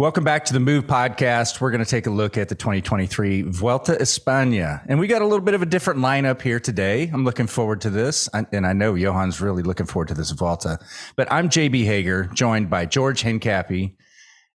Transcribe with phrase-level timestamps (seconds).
[0.00, 1.60] Welcome back to the Move Podcast.
[1.60, 4.82] We're going to take a look at the 2023 Vuelta España.
[4.88, 7.10] And we got a little bit of a different lineup here today.
[7.12, 8.26] I'm looking forward to this.
[8.32, 10.78] And I know Johan's really looking forward to this Vuelta.
[11.16, 13.94] But I'm JB Hager, joined by George Hincapie,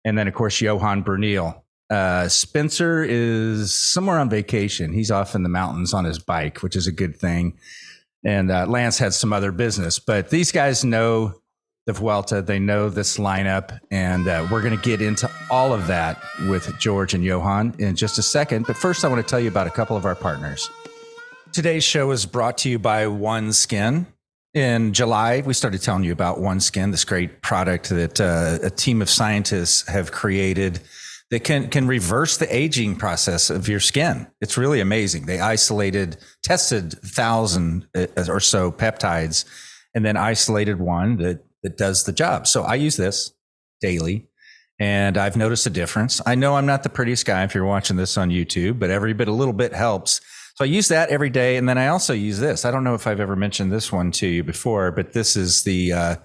[0.03, 1.61] and then, of course, Johan Bruyneel.
[1.91, 4.95] Uh, Spencer is somewhere on vacation.
[4.95, 7.59] He's off in the mountains on his bike, which is a good thing.
[8.25, 9.99] And uh, Lance had some other business.
[9.99, 11.35] But these guys know
[11.87, 12.43] the Vuelta.
[12.43, 16.79] They know this lineup, and uh, we're going to get into all of that with
[16.79, 18.67] George and Johan in just a second.
[18.67, 20.69] But first, I want to tell you about a couple of our partners.
[21.53, 24.07] Today's show is brought to you by OneSkin.
[24.55, 29.03] In July, we started telling you about OneSkin, this great product that uh, a team
[29.03, 30.81] of scientists have created
[31.31, 34.27] that can can reverse the aging process of your skin.
[34.41, 35.27] It's really amazing.
[35.27, 39.45] They isolated, tested thousand uh, or so peptides,
[39.95, 42.47] and then isolated one that that does the job.
[42.47, 43.33] So I use this
[43.81, 44.29] daily
[44.79, 46.20] and I've noticed a difference.
[46.25, 49.15] I know I'm not the prettiest guy if you're watching this on YouTube, but every
[49.15, 50.20] bit, a little bit helps.
[50.57, 51.57] So I use that every day.
[51.57, 52.65] And then I also use this.
[52.65, 55.65] I don't know if I've ever mentioned this one to you before, but this is
[55.65, 56.17] the, uh,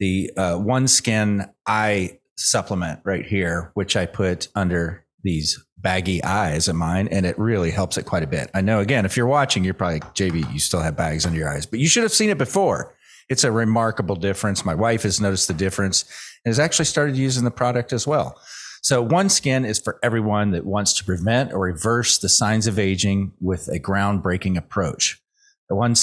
[0.00, 6.76] the uh, OneSkin eye supplement right here, which I put under these baggy eyes of
[6.76, 8.50] mine, and it really helps it quite a bit.
[8.54, 11.48] I know, again, if you're watching, you're probably, JB, you still have bags under your
[11.48, 12.94] eyes, but you should have seen it before
[13.28, 14.64] it's a remarkable difference.
[14.64, 16.04] My wife has noticed the difference
[16.44, 18.40] and has actually started using the product as well.
[18.82, 22.80] So one skin is for everyone that wants to prevent or reverse the signs of
[22.80, 25.22] aging with a groundbreaking approach.
[25.68, 25.94] The one,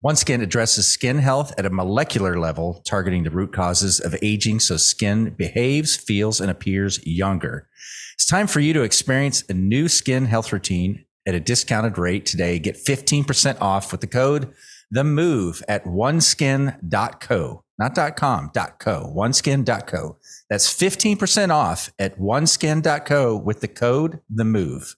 [0.00, 4.58] one skin addresses skin health at a molecular level, targeting the root causes of aging
[4.58, 7.68] so skin behaves, feels, and appears younger.
[8.14, 12.26] It's time for you to experience a new skin health routine at a discounted rate
[12.26, 12.58] today.
[12.58, 14.52] Get 15% off with the code
[14.90, 20.16] the move at oneskin.co, not .com, .co, oneskin.co.
[20.50, 24.96] That's 15% off at oneskin.co with the code the move.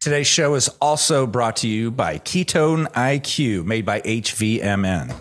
[0.00, 5.14] Today's show is also brought to you by Ketone IQ, made by HVMN.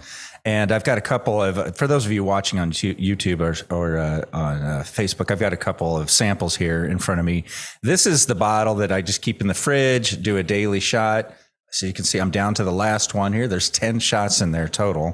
[0.46, 3.98] And I've got a couple of, for those of you watching on YouTube or, or
[3.98, 7.46] uh, on uh, Facebook, I've got a couple of samples here in front of me.
[7.82, 11.34] This is the bottle that I just keep in the fridge, do a daily shot.
[11.72, 13.48] So you can see I'm down to the last one here.
[13.48, 15.14] There's 10 shots in there total.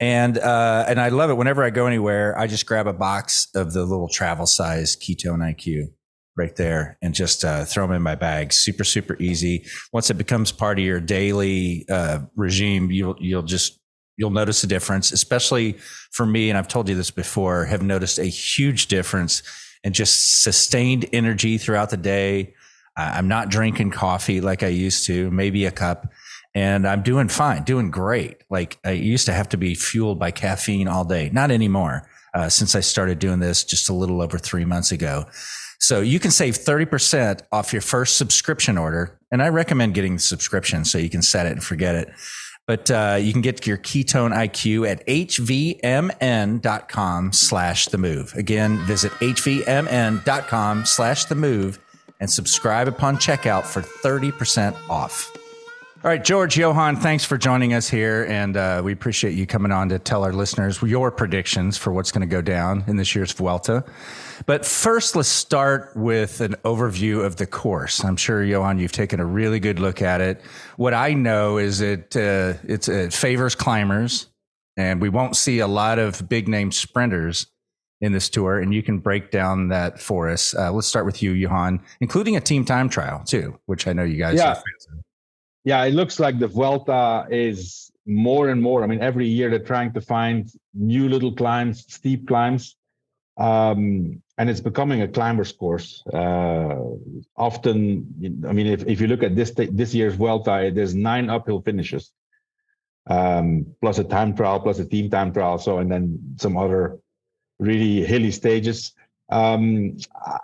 [0.00, 1.34] And uh, and I love it.
[1.34, 5.38] Whenever I go anywhere, I just grab a box of the little travel size ketone
[5.38, 5.92] IQ
[6.36, 8.52] right there and just uh, throw them in my bag.
[8.52, 9.64] Super, super easy.
[9.92, 13.78] Once it becomes part of your daily uh, regime, you'll you'll just
[14.16, 15.76] you'll notice a difference, especially
[16.10, 16.48] for me.
[16.48, 17.64] And I've told you this before.
[17.64, 19.42] Have noticed a huge difference
[19.84, 22.54] in just sustained energy throughout the day.
[22.96, 26.12] I'm not drinking coffee like I used to, maybe a cup,
[26.54, 28.42] and I'm doing fine, doing great.
[28.48, 31.30] Like I used to have to be fueled by caffeine all day.
[31.32, 32.08] Not anymore.
[32.32, 35.26] Uh, since I started doing this just a little over three months ago.
[35.78, 39.18] So you can save 30% off your first subscription order.
[39.30, 42.10] And I recommend getting the subscription so you can set it and forget it.
[42.66, 45.82] But uh, you can get your ketone IQ at hvmn.com
[47.32, 48.32] slash the move.
[48.34, 51.78] Again, visit hvmn.com slash the move
[52.20, 55.30] and subscribe upon checkout for 30% off.
[56.04, 58.26] All right, George, Johan, thanks for joining us here.
[58.28, 62.12] And uh, we appreciate you coming on to tell our listeners your predictions for what's
[62.12, 63.84] going to go down in this year's Vuelta.
[64.44, 68.04] But first, let's start with an overview of the course.
[68.04, 70.42] I'm sure, Johan, you've taken a really good look at it.
[70.76, 74.26] What I know is it, uh, it favors climbers,
[74.76, 77.46] and we won't see a lot of big name sprinters
[78.04, 80.54] in this tour, and you can break down that for us.
[80.54, 84.04] Uh, let's start with you, Johan, including a team time trial too, which I know
[84.04, 84.36] you guys.
[84.36, 84.60] Yeah,
[85.64, 85.82] yeah.
[85.84, 88.84] It looks like the Vuelta is more and more.
[88.84, 92.76] I mean, every year they're trying to find new little climbs, steep climbs,
[93.38, 96.04] um, and it's becoming a climber's course.
[96.12, 96.76] Uh,
[97.36, 101.62] often, I mean, if, if you look at this this year's Vuelta, there's nine uphill
[101.62, 102.12] finishes,
[103.06, 105.56] um, plus a time trial, plus a team time trial.
[105.56, 106.98] So, and then some other
[107.58, 108.92] really hilly stages.
[109.30, 109.96] Um,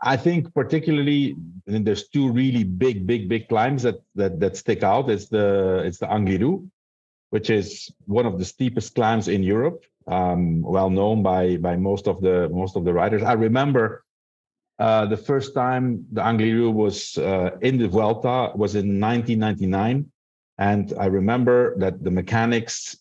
[0.03, 1.37] I think particularly
[1.67, 5.11] there's two really big, big, big climbs that that that stick out.
[5.11, 6.67] It's the it's the Angliru,
[7.31, 12.09] which is one of the steepest climbs in Europe, um, well known by by most
[12.09, 13.23] of the most of the riders.
[13.23, 14.05] I remember
[14.79, 20.11] uh, the first time the Angliru was uh, in the Vuelta was in 1999,
[20.57, 22.97] and I remember that the mechanics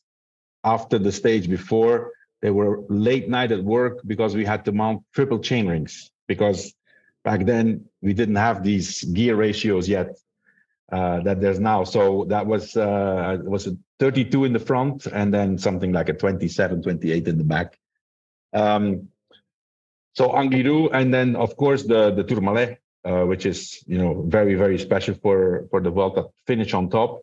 [0.66, 2.12] after the stage before
[2.42, 6.74] they were late night at work because we had to mount triple chain rings because
[7.24, 10.18] back then we didn't have these gear ratios yet
[10.92, 11.84] uh, that there's now.
[11.84, 16.14] So that was uh, was a 32 in the front and then something like a
[16.14, 17.78] 27, 28 in the back.
[18.54, 19.10] Um,
[20.16, 24.56] so Angliru, and then of course the the Tourmalet, uh, which is you know very
[24.56, 27.22] very special for for the Vuelta finish on top.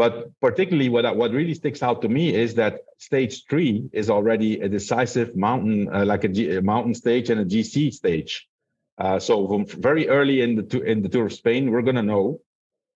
[0.00, 4.58] But particularly, what what really sticks out to me is that stage three is already
[4.58, 8.48] a decisive mountain, uh, like a, G, a, mountain stage and a GC stage.
[8.96, 12.08] Uh, so from very early in the in the Tour of Spain, we're going to
[12.14, 12.40] know,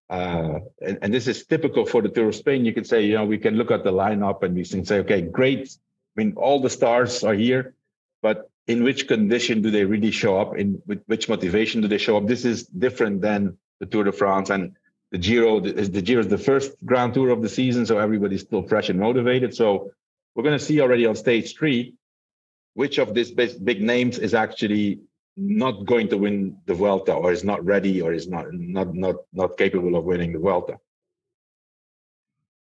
[0.09, 2.65] uh, and, and, this is typical for the Tour of Spain.
[2.65, 4.97] You can say, you know, we can look at the lineup and we can say,
[5.01, 5.77] okay, great.
[5.77, 7.75] I mean, all the stars are here,
[8.23, 10.57] but in which condition do they really show up?
[10.57, 12.25] In with which motivation do they show up?
[12.25, 14.73] This is different than the Tour de France and
[15.15, 15.61] the Giro.
[15.61, 18.89] The, the Giro is the first Grand Tour of the season, so everybody's still fresh
[18.89, 19.55] and motivated.
[19.55, 19.91] So
[20.33, 21.95] we're going to see already on stage three
[22.73, 24.99] which of these big names is actually
[25.37, 29.15] not going to win the Vuelta or is not ready or is not not not
[29.31, 30.75] not capable of winning the Vuelta.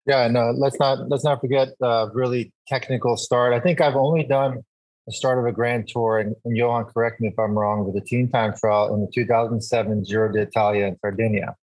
[0.07, 3.53] Yeah, no, let's not let's not forget the really technical start.
[3.53, 4.63] I think I've only done
[5.05, 7.93] the start of a Grand Tour, and, and Johan, correct me if I'm wrong, with
[7.93, 11.55] the team time trial in the 2007 Giro d'Italia in Sardinia,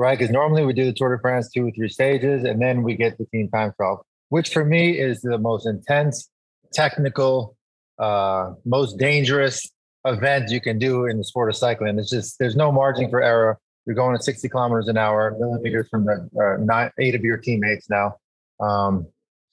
[0.00, 0.18] right?
[0.18, 2.94] Because normally we do the Tour de France two or three stages, and then we
[2.94, 6.30] get the team time trial, which for me is the most intense,
[6.72, 7.54] technical,
[7.98, 9.68] uh, most dangerous
[10.06, 11.98] event you can do in the sport of cycling.
[11.98, 13.58] It's just there's no margin for error.
[13.84, 17.36] You're going at 60 kilometers an hour, millimeters from the uh, nine, eight of your
[17.36, 18.16] teammates now.
[18.58, 19.06] Um,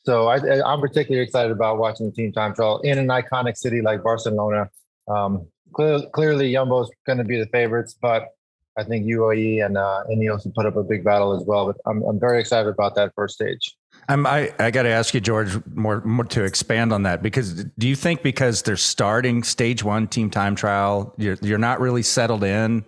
[0.06, 0.38] so I,
[0.74, 4.70] am particularly excited about watching the team time trial in an iconic city like Barcelona.
[5.10, 8.30] Um, clear, clearly, Jumbo's going to be the favorites, but
[8.78, 11.66] I think UAE and uh, Ineos will put up a big battle as well.
[11.66, 13.76] But I'm, I'm very excited about that first stage.
[14.10, 17.66] I'm, I, I got to ask you, George, more, more to expand on that because
[17.78, 22.04] do you think because they're starting stage one team time trial, you're, you're not really
[22.04, 22.86] settled in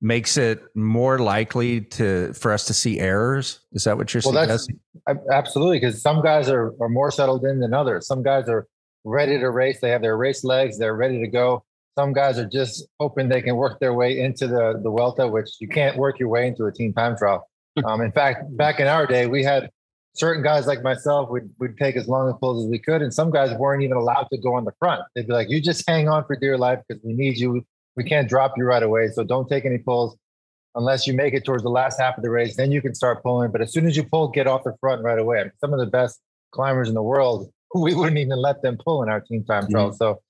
[0.00, 3.60] makes it more likely to for us to see errors.
[3.72, 4.78] Is that what you're well, suggesting?
[5.30, 8.06] absolutely, because some guys are, are more settled in than others.
[8.06, 8.66] Some guys are
[9.04, 9.80] ready to race.
[9.80, 10.78] They have their race legs.
[10.78, 11.64] They're ready to go.
[11.98, 15.50] Some guys are just hoping they can work their way into the the Vuelta, which
[15.60, 17.48] you can't work your way into a team time trial.
[17.84, 19.70] Um, in fact, back in our day, we had
[20.14, 23.12] certain guys like myself would would take as long a pulls as we could, and
[23.12, 25.02] some guys weren't even allowed to go on the front.
[25.14, 27.64] They'd be like, "You just hang on for dear life because we need you
[27.96, 29.08] we can't drop you right away.
[29.08, 30.16] So don't take any pulls
[30.74, 32.56] unless you make it towards the last half of the race.
[32.56, 33.50] Then you can start pulling.
[33.50, 35.40] But as soon as you pull, get off the front right away.
[35.40, 36.20] I mean, some of the best
[36.52, 39.88] climbers in the world, we wouldn't even let them pull in our team time trial.
[39.88, 39.96] Mm-hmm.
[39.96, 40.20] So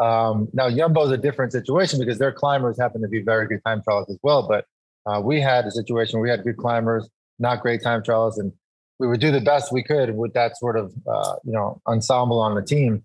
[0.00, 3.82] um, now Jumbo's a different situation because their climbers happen to be very good time
[3.82, 4.46] trials as well.
[4.48, 4.64] But
[5.06, 7.08] uh, we had a situation where we had good climbers,
[7.38, 8.52] not great time trials, and
[8.98, 12.40] we would do the best we could with that sort of uh, you know ensemble
[12.40, 13.04] on the team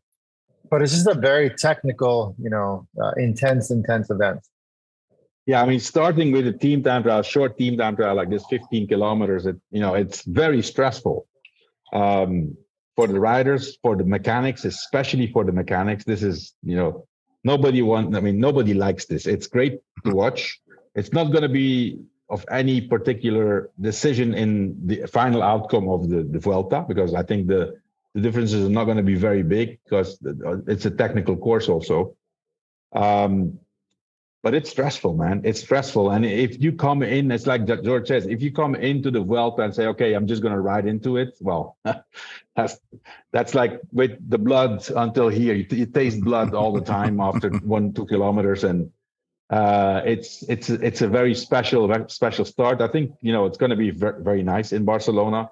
[0.69, 4.41] but it's just a very technical, you know, uh, intense, intense event.
[5.45, 8.43] Yeah, I mean, starting with a team time trial, short team time trial like this,
[8.49, 11.27] 15 kilometers, it you know, it's very stressful
[11.93, 12.57] um,
[12.95, 16.03] for the riders, for the mechanics, especially for the mechanics.
[16.03, 17.07] This is, you know,
[17.43, 18.15] nobody wants.
[18.15, 19.25] I mean, nobody likes this.
[19.25, 20.59] It's great to watch.
[20.95, 21.99] It's not going to be
[22.29, 27.47] of any particular decision in the final outcome of the, the Vuelta because I think
[27.47, 27.75] the
[28.15, 30.17] the differences are not going to be very big because
[30.67, 32.15] it's a technical course also.
[32.95, 33.59] Um,
[34.45, 35.41] but it's stressful, man.
[35.43, 36.11] It's stressful.
[36.11, 39.63] And if you come in, it's like George says, if you come into the Vuelta
[39.63, 41.77] and say, okay, I'm just going to ride into it, well,
[42.55, 42.77] that's
[43.33, 45.55] that's like with the blood until here.
[45.55, 48.63] You, you taste blood all the time after one, two kilometers.
[48.63, 48.91] And
[49.49, 52.81] uh, it's it's it's a very special, very special start.
[52.81, 55.49] I think, you know, it's going to be very, very nice in Barcelona.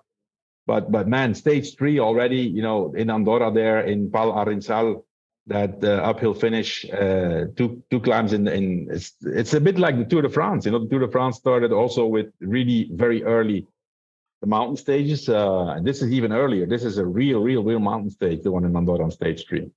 [0.67, 5.03] But but man, stage three already, you know, in Andorra there in Pal Arinsal,
[5.47, 9.97] that uh, uphill finish, uh, two two climbs in in it's it's a bit like
[9.97, 10.65] the Tour de France.
[10.65, 13.67] You know, the Tour de France started also with really very early
[14.41, 15.27] the mountain stages.
[15.27, 16.65] Uh, and this is even earlier.
[16.65, 19.69] This is a real, real, real mountain stage, the one in Andorra on stage three.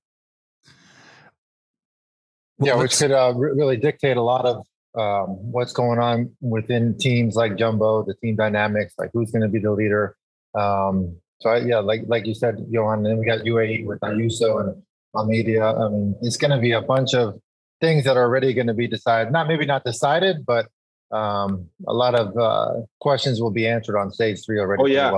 [2.57, 4.65] Well, yeah, which could uh, really dictate a lot of
[4.97, 9.47] um, what's going on within teams like Jumbo, the team dynamics, like who's going to
[9.47, 10.15] be the leader,
[10.57, 13.99] um, so I, yeah, like like you said, Johan, and then we got UAE with
[13.99, 14.81] Ayuso and
[15.15, 15.61] Almeida.
[15.61, 17.39] I mean, it's going to be a bunch of
[17.81, 19.31] things that are already going to be decided.
[19.31, 20.67] Not maybe not decided, but
[21.11, 24.83] um, a lot of uh, questions will be answered on stage three already.
[24.83, 25.11] Oh yeah.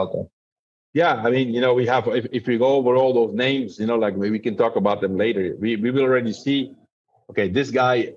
[0.93, 3.79] Yeah, I mean, you know, we have if, if we go over all those names,
[3.79, 5.55] you know, like maybe we can talk about them later.
[5.59, 6.73] We we will already see,
[7.29, 8.13] okay, this guy,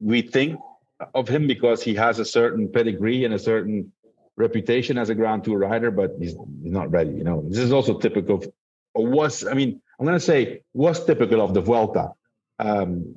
[0.00, 0.58] we think
[1.14, 3.92] of him because he has a certain pedigree and a certain
[4.36, 7.10] reputation as a Grand Tour rider, but he's, he's not ready.
[7.10, 8.48] You know, this is also typical of,
[8.94, 12.12] was, I mean, I'm going to say was typical of the Vuelta.
[12.58, 13.16] Um,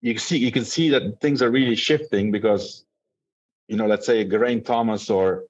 [0.00, 2.84] you see, you can see that things are really shifting because,
[3.68, 5.44] you know, let's say Geraint Thomas or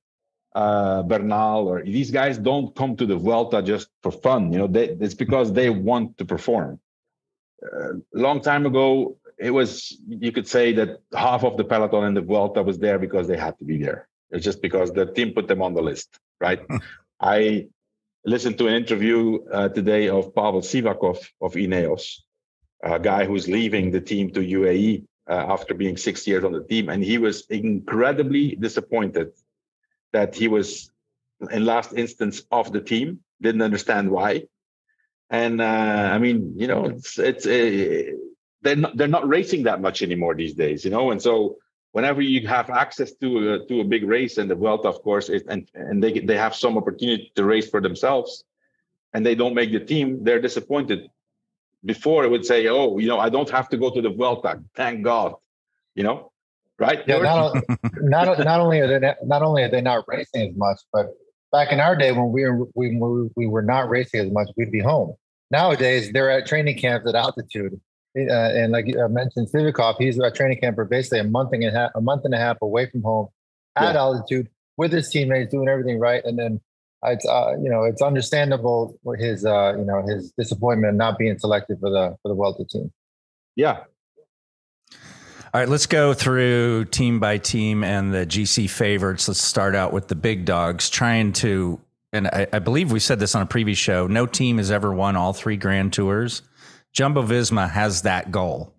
[0.55, 4.53] uh, Bernal or these guys don't come to the Vuelta just for fun.
[4.53, 6.81] You know, they, it's because they want to perform.
[7.63, 12.15] a long time ago, it was you could say that half of the peloton in
[12.15, 14.09] the Vuelta was there because they had to be there.
[14.31, 16.61] It's just because the team put them on the list, right?
[17.21, 17.69] I
[18.29, 22.21] listened to an interview uh, today of Pavel Sivakov of Ineos,
[22.83, 26.63] a guy who's leaving the team to UAE uh, after being six years on the
[26.63, 29.33] team, and he was incredibly disappointed
[30.13, 30.91] that he was
[31.51, 33.21] in last instance of the team.
[33.41, 34.45] Didn't understand why,
[35.31, 38.13] and uh, I mean, you know, it's it's uh,
[38.63, 41.59] they're not they're not racing that much anymore these days, you know, and so
[41.93, 45.29] whenever you have access to a, to a big race and the Vuelta, of course,
[45.29, 48.45] is, and and they they have some opportunity to race for themselves,
[49.13, 51.11] and they don't make the team, they're disappointed.
[51.85, 54.61] Before it would say, oh, you know, I don't have to go to the Vuelta,
[54.75, 55.35] thank God,
[55.95, 56.33] you know,
[56.79, 57.03] right?
[57.07, 57.55] Yeah, not,
[58.01, 61.07] not, not only are they not, not only are they not racing as much, but
[61.53, 62.99] back in our day when we were we,
[63.37, 65.15] we were not racing as much, we'd be home.
[65.51, 67.81] Nowadays, they're at training camps at altitude
[68.15, 71.91] and like I mentioned, Sivakov, he's a training camper basically a month and a half,
[71.95, 73.29] a month and a half away from home
[73.77, 74.01] at yeah.
[74.01, 76.25] altitude with his teammates, doing everything right.
[76.25, 76.61] And then
[77.05, 81.79] it's uh, you know it's understandable his uh, you know his disappointment not being selected
[81.81, 82.93] for the for the Vuelta team.
[83.57, 83.85] Yeah.
[85.55, 89.29] All right, let's go through team by team and the GC favorites.
[89.29, 91.81] Let's start out with the big dogs, trying to,
[92.13, 94.07] and I, I believe we said this on a previous show.
[94.07, 96.43] No team has ever won all three Grand Tours.
[96.95, 98.75] Jumbo Visma has that goal.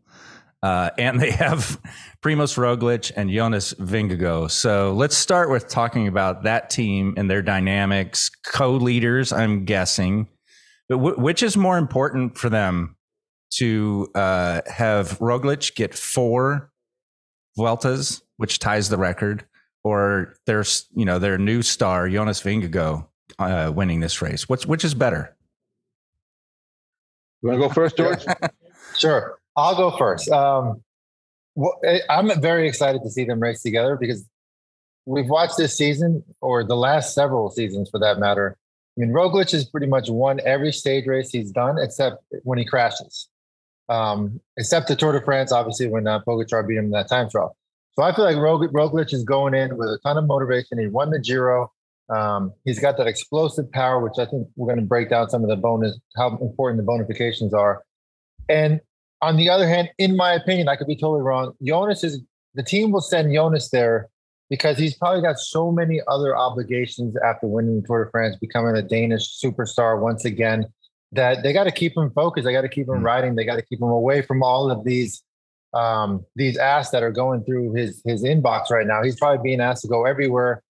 [0.61, 1.79] Uh, and they have
[2.21, 4.51] Primoz Roglic and Jonas Vingegaard.
[4.51, 9.31] So let's start with talking about that team and their dynamics, co-leaders.
[9.31, 10.27] I'm guessing,
[10.89, 12.97] but w- which is more important for them
[13.51, 16.71] to uh, have Roglic get four
[17.57, 19.45] Vueltas, which ties the record,
[19.83, 23.07] or there's you know their new star Jonas Vingegaard
[23.39, 24.49] uh, winning this race.
[24.49, 25.35] What's which is better?
[27.41, 28.25] You want to go first, George?
[28.97, 29.39] sure.
[29.55, 30.29] I'll go first.
[30.29, 30.83] Um,
[31.55, 31.79] well,
[32.09, 34.25] I'm very excited to see them race together because
[35.05, 38.57] we've watched this season, or the last several seasons for that matter.
[38.97, 42.65] I mean, Roglic has pretty much won every stage race he's done, except when he
[42.65, 43.27] crashes.
[43.87, 47.29] Um, except the Tour de France, obviously, when uh, Pogacar beat him in that time
[47.29, 47.55] trial.
[47.93, 50.77] So I feel like Roglic is going in with a ton of motivation.
[50.77, 51.71] He won the Giro.
[52.09, 55.43] Um, he's got that explosive power, which I think we're going to break down some
[55.43, 57.83] of the bonus, how important the bonifications are.
[58.47, 58.81] And
[59.21, 61.53] on the other hand, in my opinion, I could be totally wrong.
[61.63, 62.21] Jonas is
[62.55, 64.09] the team will send Jonas there
[64.49, 68.75] because he's probably got so many other obligations after winning the Tour de France, becoming
[68.75, 70.65] a Danish superstar once again,
[71.11, 72.45] that they got to keep him focused.
[72.45, 73.35] They got to keep him mm riding.
[73.35, 75.23] They got to keep him away from all of these
[75.75, 79.03] um, these asks that are going through his his inbox right now.
[79.03, 80.63] He's probably being asked to go everywhere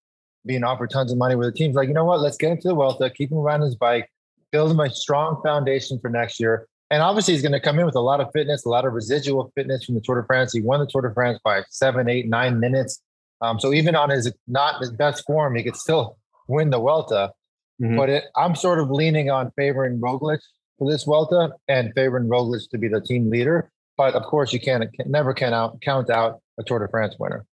[0.50, 2.68] being offered tons of money with the team's like, you know what, let's get into
[2.68, 4.10] the Vuelta, keep him around his bike,
[4.52, 6.68] build him a strong foundation for next year.
[6.90, 8.94] And obviously, he's going to come in with a lot of fitness, a lot of
[8.94, 10.52] residual fitness from the Tour de France.
[10.52, 13.00] He won the Tour de France by seven, eight, nine minutes.
[13.42, 17.32] Um, so even on his not his best form, he could still win the Vuelta.
[17.80, 17.96] Mm-hmm.
[17.96, 20.40] But it, I'm sort of leaning on favoring Roglic
[20.80, 23.70] for this Vuelta and favoring Roglic to be the team leader.
[23.96, 27.18] But of course, you can't can, never can out, count out a Tour de France
[27.20, 27.46] winner.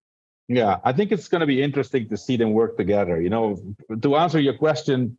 [0.49, 3.21] Yeah, I think it's going to be interesting to see them work together.
[3.21, 3.59] You know,
[4.01, 5.19] to answer your question,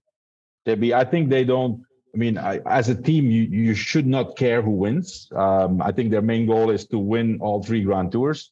[0.65, 1.83] JB, I think they don't.
[2.13, 5.29] I mean, I, as a team, you you should not care who wins.
[5.35, 8.51] Um, I think their main goal is to win all three Grand Tours.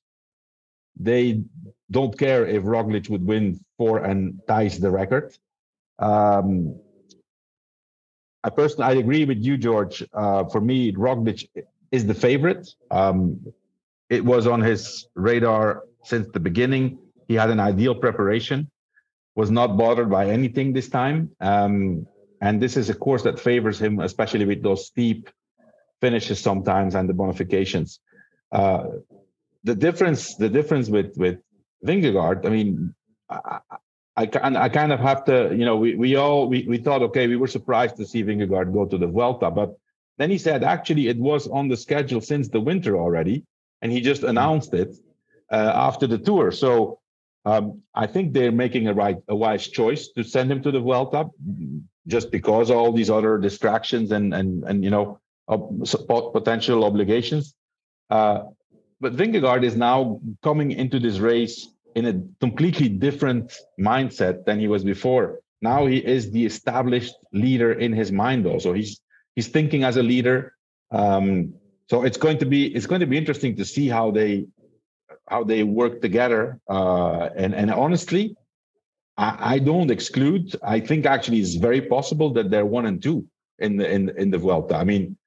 [0.99, 1.43] They
[1.91, 5.37] don't care if Roglic would win four and ties the record.
[5.99, 6.79] Um,
[8.43, 10.03] I personally, I agree with you, George.
[10.13, 11.47] Uh, for me, Roglic
[11.91, 12.69] is the favorite.
[12.91, 13.45] Um,
[14.09, 16.99] it was on his radar since the beginning.
[17.27, 18.69] He had an ideal preparation,
[19.35, 21.31] was not bothered by anything this time.
[21.41, 22.07] Um,
[22.41, 25.29] and this is a course that favors him, especially with those steep
[26.01, 27.99] finishes sometimes and the bonifications.
[28.51, 28.85] Uh,
[29.63, 31.39] the difference, the difference with with
[31.83, 32.93] Vingegaard, I mean,
[33.29, 33.59] I,
[34.15, 34.29] I,
[34.65, 37.35] I kind of have to, you know, we, we all we, we thought, okay, we
[37.35, 39.75] were surprised to see Vingegaard go to the Vuelta, but
[40.17, 43.43] then he said actually it was on the schedule since the winter already,
[43.81, 44.95] and he just announced it
[45.51, 46.51] after the tour.
[46.51, 46.99] So
[47.45, 50.79] um, I think they're making a right, a wise choice to send him to the
[50.79, 51.29] Vuelta,
[52.07, 57.53] just because all these other distractions and and and you know potential obligations.
[58.09, 58.43] Uh,
[58.99, 64.67] but Vingegaard is now coming into this race in a completely different mindset than he
[64.67, 65.39] was before.
[65.61, 68.45] Now he is the established leader in his mind.
[68.47, 69.01] Also, he's
[69.35, 70.53] he's thinking as a leader.
[70.91, 71.53] Um,
[71.89, 74.47] so it's going to be it's going to be interesting to see how they
[75.27, 76.59] how they work together.
[76.69, 78.35] Uh, and and honestly,
[79.17, 80.55] I, I, don't exclude.
[80.63, 83.25] I think actually it's very possible that they're one and two
[83.59, 84.75] in the in in the Vuelta.
[84.75, 85.17] I mean,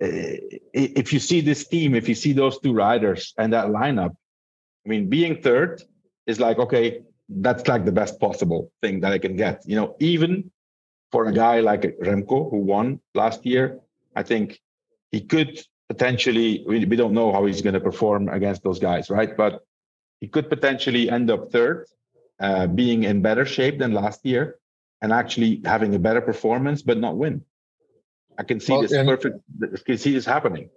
[0.00, 4.14] if you see this team, if you see those two riders and that lineup,
[4.84, 5.82] I mean, being third
[6.26, 9.62] is like, okay, that's like the best possible thing that I can get.
[9.66, 10.50] You know, even
[11.10, 13.80] for a guy like Remco who won last year,
[14.14, 14.60] I think
[15.10, 19.10] he could potentially, we, we don't know how he's going to perform against those guys,
[19.10, 19.36] right?
[19.36, 19.64] But
[20.20, 21.86] he could potentially end up third,
[22.40, 24.58] uh, being in better shape than last year
[25.00, 27.44] and actually having a better performance, but not win.
[28.38, 29.36] I can see well, this and, perfect.
[29.62, 30.70] I can see this happening.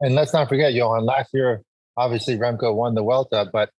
[0.00, 1.04] And let's not forget, Johan.
[1.04, 1.62] Last year,
[1.96, 3.70] obviously Remco won the Vuelta, but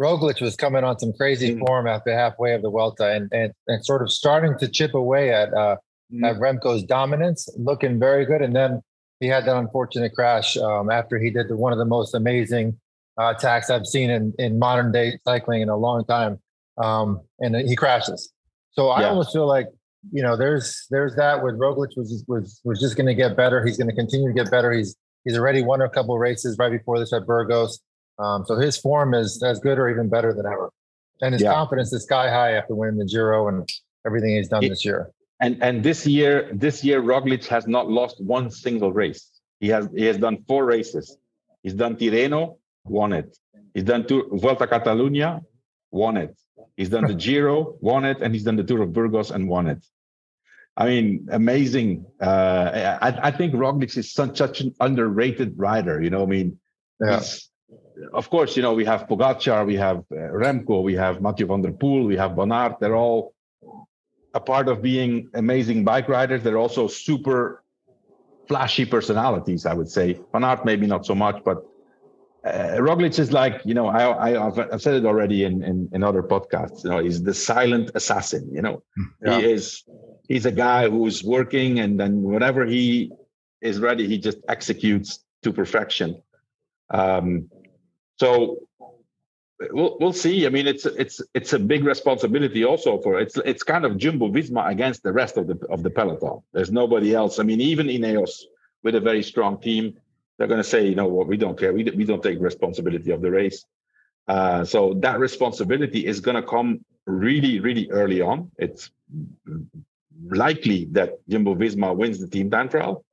[0.00, 1.66] Roglic was coming on some crazy mm.
[1.66, 5.32] form after halfway of the Vuelta, and and, and sort of starting to chip away
[5.32, 5.76] at uh,
[6.12, 6.24] mm.
[6.24, 8.42] at Remco's dominance, looking very good.
[8.42, 8.82] And then
[9.20, 12.78] he had that unfortunate crash um, after he did the, one of the most amazing
[13.18, 16.38] uh, attacks I've seen in in modern day cycling in a long time,
[16.78, 18.32] um, and he crashes.
[18.72, 19.68] So I almost feel like
[20.12, 23.64] you know, there's there's that with Roglic was was was just going to get better.
[23.64, 24.72] He's going to continue to get better.
[24.72, 27.80] He's he's already won a couple races right before this at Burgos.
[28.18, 30.70] Um, so his form is as good or even better than ever,
[31.20, 31.52] and his yeah.
[31.52, 33.68] confidence is sky high after winning the Giro and
[34.06, 35.10] everything he's done it, this year.
[35.40, 39.30] And and this year, this year Roglic has not lost one single race.
[39.60, 41.18] He has he has done four races.
[41.62, 43.36] He's done Tirreno, won it.
[43.74, 45.42] He's done Tour, Vuelta Catalunya,
[45.90, 46.38] won it.
[46.76, 49.66] He's done the Giro, won it, and he's done the Tour of Burgos and won
[49.66, 49.84] it.
[50.76, 52.06] I mean, amazing.
[52.20, 56.02] Uh, I, I, think Roglic is such, such an underrated rider.
[56.02, 56.58] You know, I mean,
[57.00, 57.22] yeah.
[58.12, 61.62] of course, you know, we have Pogacar, we have uh, Remco, we have Mathieu van
[61.62, 62.76] der Poel, we have Bonnard.
[62.78, 63.34] They're all
[64.36, 66.42] a part of being amazing bike riders.
[66.42, 67.64] They're also super
[68.48, 70.06] flashy personalities, I would say.
[70.32, 71.58] Bonnard maybe not so much, but
[72.44, 74.30] uh, Roglic is like, you know, I, I,
[74.72, 78.48] have said it already in, in, in, other podcasts, you know, he's the silent assassin,
[78.52, 78.84] you know,
[79.24, 79.40] yeah.
[79.40, 79.82] he is
[80.28, 83.10] he's a guy who's working and then whenever he
[83.60, 86.20] is ready he just executes to perfection
[86.90, 87.48] um,
[88.18, 88.58] so
[89.70, 90.46] we'll we'll see.
[90.46, 94.28] I mean it's it's it's a big responsibility also for it's it's kind of jumbo
[94.28, 96.42] visma against the rest of the of the peloton.
[96.52, 97.38] There's nobody else.
[97.38, 98.42] I mean even ineos
[98.82, 99.98] with a very strong team
[100.38, 101.28] they're going to say you know what?
[101.28, 101.72] We don't care.
[101.72, 103.64] We, we don't take responsibility of the race.
[104.28, 108.50] Uh, so that responsibility is going to come really really early on.
[108.58, 108.90] It's
[110.28, 113.04] likely that Jumbo Visma wins the team time trial.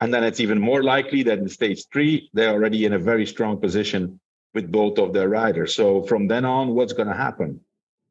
[0.00, 3.26] And then it's even more likely that in stage three, they're already in a very
[3.26, 4.20] strong position
[4.58, 5.70] with both of their riders.
[5.80, 7.60] So from then on, what's going to happen?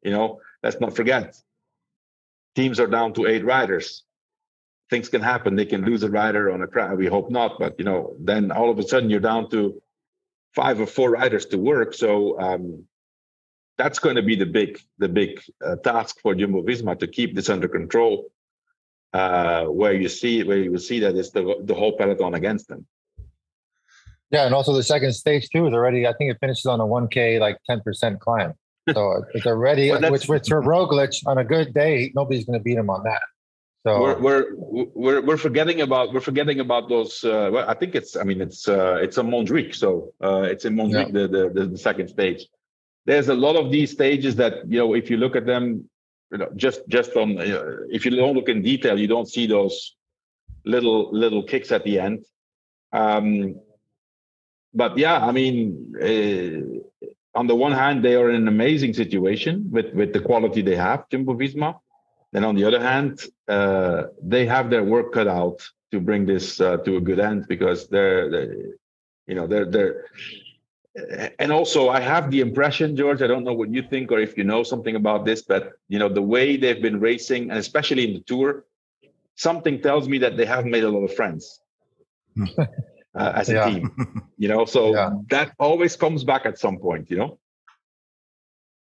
[0.02, 1.36] You know, let's not forget,
[2.56, 4.04] teams are down to eight riders.
[4.88, 5.56] Things can happen.
[5.56, 6.96] They can lose a rider on a crash.
[6.96, 9.60] We hope not, but you know, then all of a sudden you're down to
[10.54, 11.92] five or four riders to work.
[11.92, 12.64] So um,
[13.76, 15.30] that's going to be the big the big
[15.66, 18.14] uh, task for Jumbo Visma to keep this under control.
[19.12, 22.68] Uh, where you see where you will see that it's the the whole peloton against
[22.68, 22.86] them.
[24.30, 26.06] Yeah, and also the second stage too is already.
[26.06, 28.54] I think it finishes on a one k like ten percent climb.
[28.92, 32.76] So it's already well, which with Roglic on a good day, nobody's going to beat
[32.76, 33.22] him on that.
[33.86, 34.44] So we're we're
[34.94, 37.22] we're, we're forgetting about we're forgetting about those.
[37.24, 40.64] Uh, well, I think it's I mean it's uh, it's a Montjuic, so uh, it's
[40.64, 41.26] in Montjuic yeah.
[41.26, 42.46] the, the the second stage
[43.08, 45.88] there's a lot of these stages that you know if you look at them
[46.30, 49.46] you know just just on uh, if you don't look in detail you don't see
[49.46, 49.96] those
[50.64, 52.18] little little kicks at the end
[52.92, 53.58] um
[54.80, 55.58] but yeah i mean
[56.08, 56.78] uh,
[57.38, 60.78] on the one hand they are in an amazing situation with with the quality they
[60.88, 61.70] have jumbo visma.
[62.32, 63.12] Then on the other hand
[63.56, 63.98] uh,
[64.34, 65.58] they have their work cut out
[65.92, 68.54] to bring this uh, to a good end because they're, they're
[69.28, 69.94] you know they're they're
[71.42, 74.32] and also i have the impression george i don't know what you think or if
[74.38, 75.62] you know something about this but
[75.92, 78.64] you know the way they've been racing and especially in the tour
[79.46, 81.60] something tells me that they haven't made a lot of friends
[83.14, 83.68] uh, as a yeah.
[83.68, 85.10] team you know so yeah.
[85.30, 87.38] that always comes back at some point you know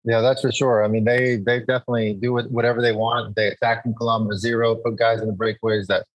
[0.04, 3.82] yeah that's for sure i mean they they definitely do whatever they want they attack
[3.82, 6.06] from kilometer zero put guys in the breakaways that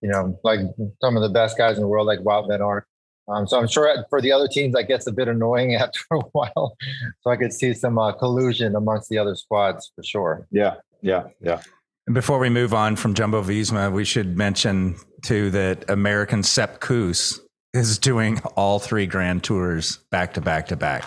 [0.00, 0.60] you know like
[1.00, 2.86] some of the best guys in the world like Wout van Aert
[3.28, 6.20] um, so I'm sure for the other teams that gets a bit annoying after a
[6.32, 6.76] while.
[7.22, 10.46] So I could see some uh, collusion amongst the other squads for sure.
[10.50, 11.60] Yeah, yeah, yeah.
[12.06, 16.80] And before we move on from Jumbo Visma, we should mention too that American Sepp
[16.80, 17.40] Kuss
[17.74, 21.04] is doing all three Grand Tours back to back to back.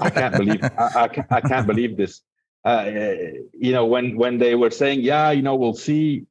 [0.00, 2.22] I can't believe I, I, can't, I can't believe this.
[2.64, 2.90] Uh,
[3.52, 6.26] you know, when when they were saying, yeah, you know, we'll see.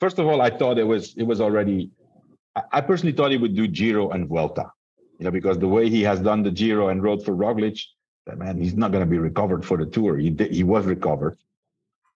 [0.00, 1.90] First of all, I thought it was it was already
[2.72, 4.70] I personally thought he would do Giro and Vuelta,
[5.18, 7.80] you know, because the way he has done the Giro and rode for Roglic,
[8.36, 10.16] man, he's not going to be recovered for the tour.
[10.16, 11.38] He did, he was recovered,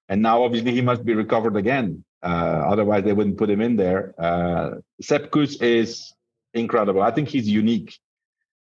[0.08, 2.04] and now obviously he must be recovered again.
[2.22, 4.14] Uh, otherwise, they wouldn't put him in there.
[4.18, 6.14] Uh, Sepp Kuss is
[6.54, 7.02] incredible.
[7.02, 7.98] I think he's unique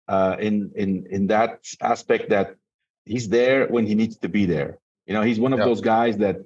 [0.09, 2.57] uh, in in in that aspect that
[3.05, 4.79] he's there when he needs to be there.
[5.07, 5.67] You know, he's one of yeah.
[5.67, 6.37] those guys that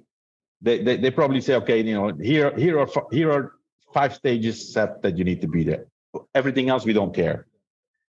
[0.61, 3.53] they, they, they probably say, okay, you know, here here are here are
[3.95, 5.87] five stages set that you need to be there.
[6.35, 7.47] Everything else we don't care,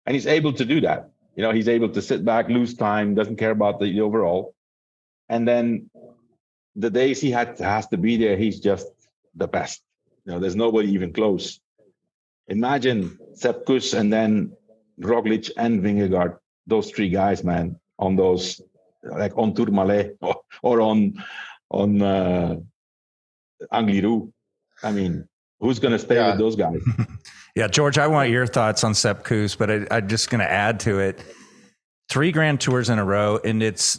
[0.05, 1.11] and he's able to do that.
[1.35, 4.55] You know, he's able to sit back, lose time, doesn't care about the overall,
[5.29, 5.91] and then
[6.77, 8.87] the days he had has to be there, he's just
[9.35, 9.83] the best.
[10.25, 11.61] You know, there's nobody even close.
[12.49, 14.53] Imagine Sepp Kuss and then
[15.01, 18.61] Roglic and Vingegaard, those three guys, man, on those
[19.03, 21.15] like on Tourmalet or, or on
[21.71, 22.57] on uh,
[23.73, 24.31] Angliru.
[24.83, 25.29] I mean,
[25.61, 26.31] who's going to stay yeah.
[26.31, 26.81] with those guys?
[27.57, 30.51] yeah, George, I want your thoughts on Sepp Kuss, but I, I'm just going to
[30.51, 31.23] add to it
[32.09, 33.99] three Grand Tours in a row, and it's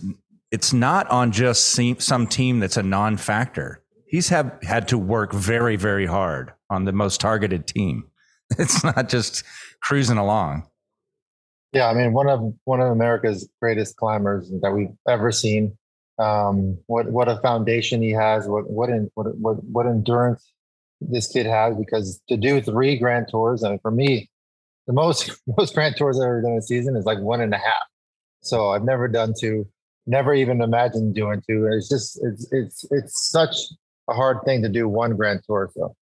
[0.51, 3.83] it's not on just some team that's a non-factor.
[4.07, 8.05] He's have had to work very, very hard on the most targeted team.
[8.57, 9.43] It's not just
[9.81, 10.65] cruising along.
[11.73, 15.77] Yeah, I mean one of one of America's greatest climbers that we've ever seen.
[16.17, 18.47] Um, what what a foundation he has.
[18.47, 20.51] What what in, what what what endurance
[21.01, 21.75] this kid has.
[21.75, 24.29] Because to do three Grand Tours, I mean, for me,
[24.88, 27.53] the most most Grand Tours I've ever done in a season is like one and
[27.53, 27.83] a half.
[28.41, 29.67] So I've never done two
[30.07, 31.69] never even imagined doing two.
[31.71, 33.55] It's just it's it's it's such
[34.10, 35.69] a hard thing to do one Grand Tour.
[35.75, 35.95] So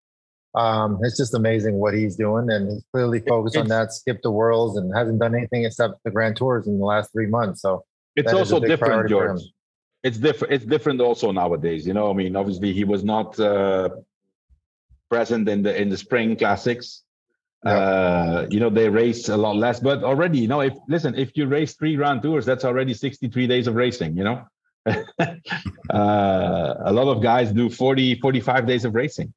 [0.54, 3.92] um, it's just amazing what he's doing, and he's clearly focused on that.
[3.92, 7.26] Skipped the Worlds and hasn't done anything except the Grand Tours in the last three
[7.26, 7.60] months.
[7.60, 9.40] So it's also different, George.
[10.04, 10.54] It's different.
[10.54, 11.86] It's different also nowadays.
[11.86, 13.88] You know, I mean, obviously he was not uh,
[15.10, 17.02] present in the in the spring classics.
[17.66, 21.34] Uh, you know, they race a lot less, but already, you know, if listen, if
[21.34, 24.44] you race three Grand Tours, that's already 63 days of racing, you know.
[24.86, 24.94] uh,
[25.90, 29.32] a lot of guys do 40, 45 days of racing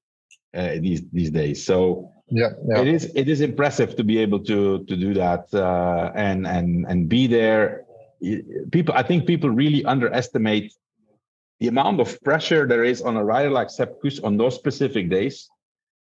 [0.80, 1.66] these these days.
[1.66, 5.54] So yeah, yeah, it is it is impressive to be able to to do that
[5.54, 7.86] uh, and and and be there.
[8.72, 10.74] People, I think people really underestimate
[11.60, 15.10] the amount of pressure there is on a rider like Sepp Kuss on those specific
[15.10, 15.50] days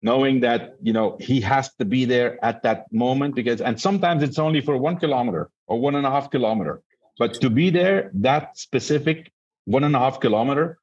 [0.01, 4.21] knowing that you know he has to be there at that moment because and sometimes
[4.21, 6.81] it's only for one kilometer or one and a half kilometer
[7.17, 9.31] but to be there that specific
[9.65, 10.77] one and a half kilometer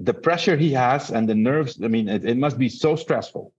[0.00, 3.52] the pressure he has and the nerves i mean it, it must be so stressful.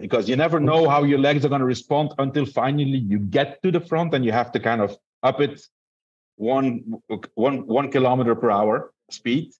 [0.00, 3.60] Because you never know how your legs are going to respond until finally you get
[3.64, 5.60] to the front and you have to kind of up it
[6.36, 7.02] one
[7.34, 9.52] one one kilometer per hour speed.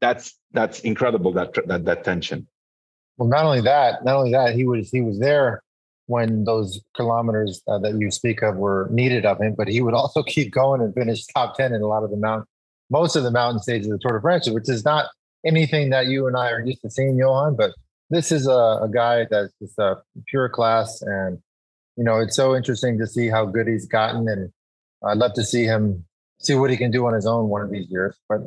[0.00, 2.48] That's that's incredible that that that tension.
[3.16, 5.62] Well, not only that, not only that, he was he was there
[6.06, 9.94] when those kilometers uh, that you speak of were needed of him, but he would
[9.94, 12.44] also keep going and finish top ten in a lot of the mount,
[12.90, 15.06] most of the mountain stages of the Tour de France, which is not
[15.44, 17.56] anything that you and I are used to seeing, Johan.
[17.56, 17.72] But
[18.10, 21.38] this is a, a guy that's just a pure class, and
[21.96, 24.50] you know it's so interesting to see how good he's gotten, and
[25.04, 26.04] I'd love to see him
[26.40, 28.16] see what he can do on his own one of these years.
[28.28, 28.42] But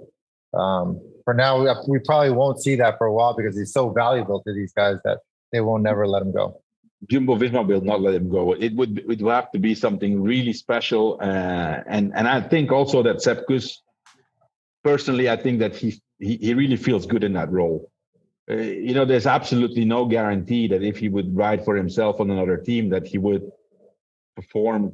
[0.58, 3.90] um, for now, we, we probably won't see that for a while because he's so
[3.90, 5.20] valuable to these guys that
[5.52, 6.62] they will never let him go.
[7.10, 8.54] Jumbo Visma will not let him go.
[8.54, 12.72] It would it would have to be something really special, uh, and and I think
[12.72, 13.48] also that Sepp
[14.84, 17.92] personally, I think that he he, he really feels good in that role.
[18.50, 22.30] Uh, you know, there's absolutely no guarantee that if he would ride for himself on
[22.30, 23.52] another team, that he would
[24.36, 24.94] perform,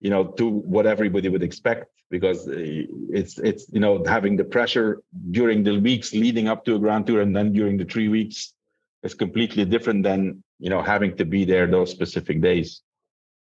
[0.00, 4.44] you know, to what everybody would expect because uh, it's it's you know having the
[4.44, 8.08] pressure during the weeks leading up to a grand tour and then during the three
[8.08, 8.52] weeks
[9.02, 12.82] is completely different than you know having to be there those specific days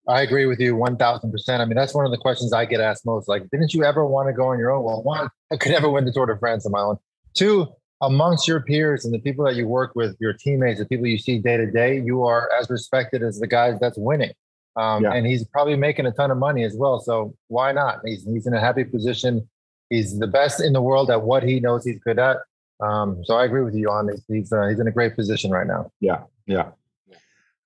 [0.07, 3.05] i agree with you 1000% i mean that's one of the questions i get asked
[3.05, 5.71] most like didn't you ever want to go on your own well one i could
[5.71, 6.97] never win the tour de france on my own
[7.33, 7.67] two
[8.01, 11.17] amongst your peers and the people that you work with your teammates the people you
[11.17, 14.31] see day to day you are as respected as the guys that's winning
[14.77, 15.13] um, yeah.
[15.13, 16.99] And he's probably making a ton of money as well.
[16.99, 17.99] So why not?
[18.05, 19.49] He's, he's in a happy position.
[19.89, 22.37] He's the best in the world at what he knows he's good at.
[22.79, 24.21] Um, so I agree with you on this.
[24.27, 25.91] He's, uh, he's in a great position right now.
[25.99, 26.23] Yeah.
[26.45, 26.69] Yeah.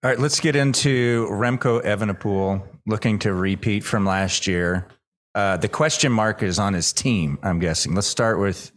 [0.04, 4.88] All right, let's get into Remco Evenepoel looking to repeat from last year.
[5.36, 7.94] Uh, the question mark is on his team, I'm guessing.
[7.94, 8.72] Let's start with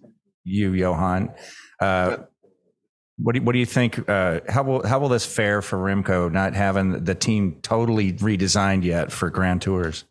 [0.45, 1.33] you, Johan.
[1.81, 2.19] Uh,
[3.17, 4.07] what do you, what do you think?
[4.07, 8.85] Uh, how will how will this fare for Remco not having the team totally redesigned
[8.85, 10.05] yet for Grand Tours?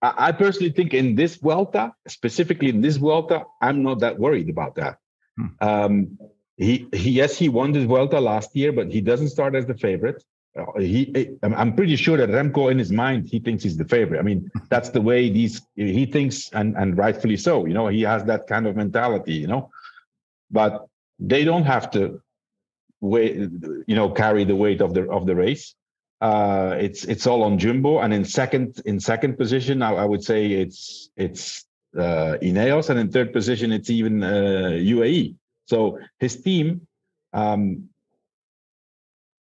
[0.00, 4.76] I personally think in this Vuelta, specifically in this Vuelta, I'm not that worried about
[4.76, 4.96] that.
[5.36, 5.46] Hmm.
[5.60, 6.18] Um,
[6.56, 9.74] he, he, yes, he won this Vuelta last year, but he doesn't start as the
[9.74, 10.24] favorite.
[10.56, 14.20] Uh, he, I'm pretty sure that Remco, in his mind, he thinks he's the favorite.
[14.20, 17.66] I mean, that's the way these he thinks, and and rightfully so.
[17.66, 19.34] You know, he has that kind of mentality.
[19.34, 19.70] You know,
[20.50, 20.86] but
[21.18, 22.20] they don't have to
[23.00, 23.36] wait,
[23.86, 25.74] you know, carry the weight of the of the race.
[26.20, 30.22] Uh, it's it's all on Jumbo, and in second in second position, I, I would
[30.22, 35.34] say it's it's uh, Ineos, and in third position, it's even uh, UAE.
[35.66, 36.86] So his team,
[37.32, 37.88] um,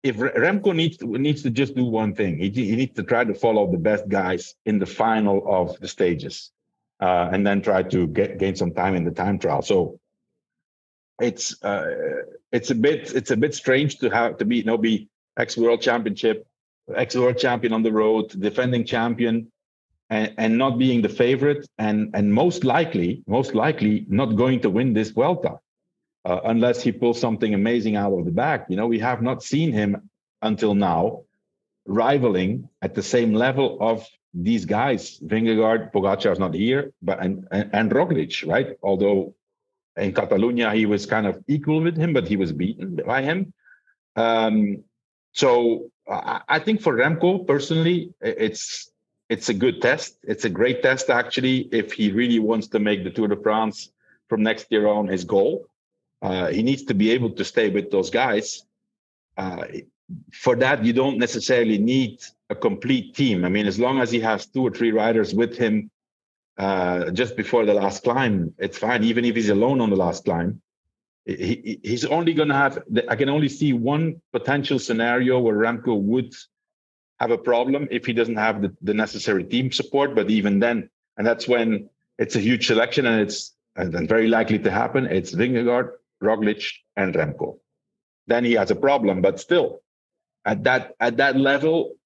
[0.02, 3.24] if Remco needs to, needs to just do one thing, he, he needs to try
[3.24, 6.50] to follow the best guys in the final of the stages,
[7.00, 9.62] uh, and then try to get gain some time in the time trial.
[9.62, 9.98] So
[11.20, 14.78] it's uh, it's a bit it's a bit strange to have to be you know
[14.78, 16.46] be ex world championship,
[16.94, 19.50] ex world champion on the road, defending champion,
[20.10, 24.70] and, and not being the favorite, and and most likely most likely not going to
[24.70, 25.58] win this Vuelta.
[26.24, 28.64] Uh, unless he pulls something amazing out of the bag.
[28.68, 30.10] You know, we have not seen him
[30.42, 31.22] until now
[31.86, 35.18] rivaling at the same level of these guys.
[35.20, 38.76] Vingegaard, Pogacar is not here, but and, and, and Roglic, right?
[38.82, 39.34] Although
[39.96, 43.52] in Catalonia he was kind of equal with him, but he was beaten by him.
[44.16, 44.84] Um,
[45.32, 48.90] so I, I think for Remco personally, it's
[49.28, 50.18] it's a good test.
[50.22, 53.90] It's a great test actually if he really wants to make the Tour de France
[54.28, 55.66] from next year on his goal.
[56.20, 58.64] Uh, he needs to be able to stay with those guys.
[59.36, 59.64] Uh,
[60.32, 63.44] for that, you don't necessarily need a complete team.
[63.44, 65.90] I mean, as long as he has two or three riders with him
[66.56, 69.04] uh, just before the last climb, it's fine.
[69.04, 70.60] Even if he's alone on the last climb,
[71.24, 72.82] he, he's only going to have.
[73.08, 76.34] I can only see one potential scenario where Remco would
[77.20, 80.14] have a problem if he doesn't have the, the necessary team support.
[80.14, 84.58] But even then, and that's when it's a huge selection and it's and very likely
[84.58, 85.06] to happen.
[85.06, 86.64] It's Vingegaard, Roglic,
[86.96, 87.58] and Remco.
[88.26, 89.80] Then he has a problem, but still,
[90.44, 91.96] at that at that level,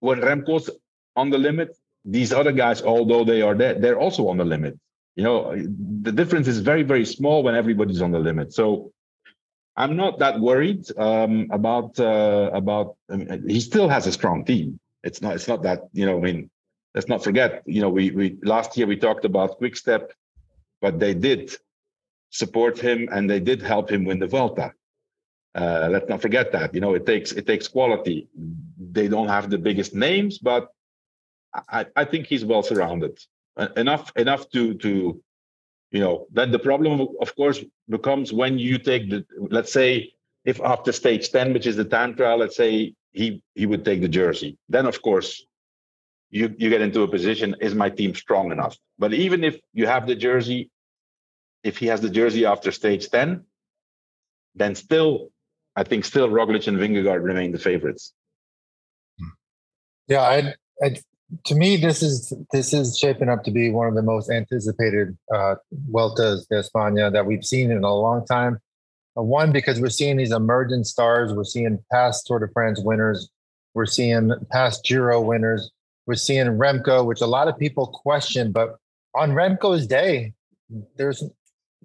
[0.00, 0.70] when Remco's
[1.16, 4.78] on the limit, these other guys, although they are there, they're also on the limit.
[5.16, 5.54] You know,
[6.02, 8.52] the difference is very very small when everybody's on the limit.
[8.52, 8.92] So
[9.76, 12.96] I'm not that worried um, about uh, about.
[13.10, 14.78] I mean, he still has a strong team.
[15.02, 15.34] It's not.
[15.34, 16.18] It's not that you know.
[16.18, 16.50] I mean,
[16.94, 17.62] let's not forget.
[17.66, 20.12] You know, we we last year we talked about Quick Step,
[20.80, 21.54] but they did
[22.34, 24.72] support him and they did help him win the Vuelta.
[25.54, 26.74] Uh, let's not forget that.
[26.74, 28.28] You know, it takes it takes quality.
[28.96, 30.68] They don't have the biggest names, but
[31.78, 33.18] I, I think he's well surrounded.
[33.76, 35.22] Enough enough to to
[35.92, 39.24] you know then the problem of course becomes when you take the
[39.56, 40.12] let's say
[40.44, 44.00] if after stage 10 which is the time trial let's say he he would take
[44.00, 45.46] the jersey then of course
[46.30, 49.86] you you get into a position is my team strong enough but even if you
[49.86, 50.68] have the jersey
[51.64, 53.42] if he has the jersey after stage 10,
[54.54, 55.30] then still,
[55.74, 58.12] I think still Roglic and Vingegaard remain the favorites.
[60.06, 60.96] Yeah, I, I,
[61.46, 65.16] to me, this is this is shaping up to be one of the most anticipated
[65.34, 65.54] uh,
[65.90, 68.58] Vueltas de España that we've seen in a long time.
[69.16, 73.30] Uh, one, because we're seeing these emerging stars, we're seeing past Tour de France winners,
[73.72, 75.70] we're seeing past Giro winners,
[76.06, 78.76] we're seeing Remco, which a lot of people question, but
[79.14, 80.34] on Remco's day,
[80.96, 81.24] there's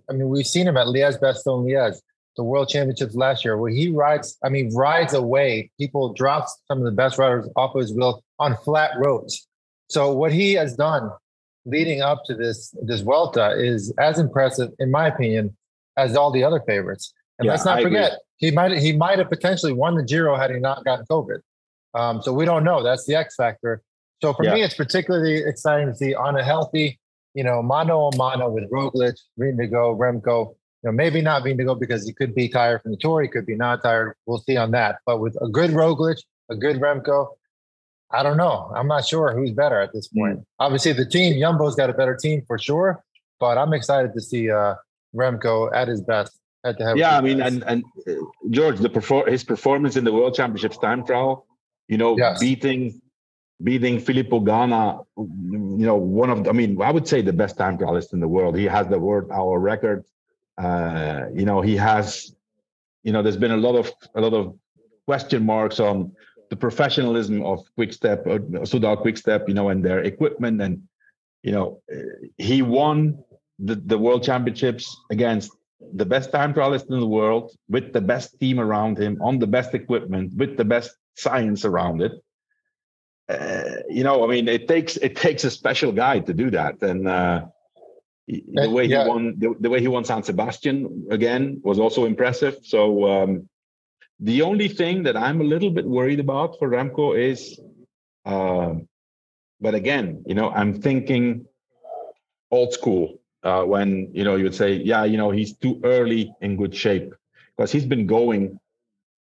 [0.10, 1.98] I mean, we've seen him at Liège Bastogne Liège,
[2.36, 4.38] the World Championships last year, where he rides.
[4.44, 5.72] I mean, rides away.
[5.80, 9.48] People drops some of the best riders off of his wheel on flat roads.
[9.90, 11.12] So what he has done
[11.66, 15.56] leading up to this this Vuelta is as impressive, in my opinion,
[15.98, 17.14] as all the other favorites.
[17.38, 18.20] And yeah, let's not I forget, agree.
[18.38, 21.40] he might he might have potentially won the Giro had he not gotten COVID.
[21.94, 22.84] Um, so we don't know.
[22.84, 23.82] That's the X factor.
[24.22, 24.56] So for yeah.
[24.56, 27.00] me, it's particularly exciting to see on a healthy
[27.34, 30.56] you know, mano a mano with Roglic, Vingegaard, Remco.
[30.84, 33.22] You know, maybe not Vingegaard because he could be tired from the tour.
[33.22, 34.16] He could be not tired.
[34.26, 35.00] We'll see on that.
[35.06, 36.18] But with a good Roglic,
[36.50, 37.28] a good Remco,
[38.12, 38.72] I don't know.
[38.76, 40.20] I'm not sure who's better at this hmm.
[40.20, 40.40] point.
[40.40, 40.46] Mm.
[40.60, 43.04] Obviously, the team, Jumbo's got a better team for sure.
[43.40, 44.76] But I'm excited to see uh,
[45.16, 46.38] Remco at his best.
[46.66, 48.16] At the yeah, I mean, and and uh,
[48.50, 51.46] George, the perfor- his performance in the World Championships time trial,
[51.88, 52.40] you know, yes.
[52.42, 53.02] beating
[53.62, 57.78] beating Filippo Ganna, you know, one of, I mean, I would say the best time
[57.78, 58.58] trialist in the world.
[58.58, 60.06] He has the world hour record.
[60.58, 62.36] Uh, you know, he has,
[63.04, 64.58] you know, there's been a lot of a lot of
[65.06, 66.12] question marks on
[66.50, 70.62] the professionalism of Quickstep, uh, Soudal Quickstep, you know, and their equipment.
[70.62, 70.84] And,
[71.44, 71.82] you know,
[72.38, 73.24] he won
[73.60, 75.52] the, the world championships against
[75.94, 79.48] the best time trialist in the world with the best team around him on the
[79.48, 82.12] best equipment with the best science around it
[83.30, 86.82] uh, you know, I mean, it takes it takes a special guy to do that,
[86.82, 87.46] and uh,
[88.28, 89.04] the way yeah.
[89.04, 92.58] he won the, the, way he won San Sebastian again was also impressive.
[92.64, 93.50] So um,
[94.20, 97.60] the only thing that I'm a little bit worried about for Remco is,
[98.26, 98.74] uh,
[99.62, 101.46] but again, you know, I'm thinking
[102.52, 103.22] old school.
[103.44, 106.76] uh, when you know you would say, yeah, you know, he's too early in good
[106.76, 107.14] shape
[107.56, 108.60] because he's been going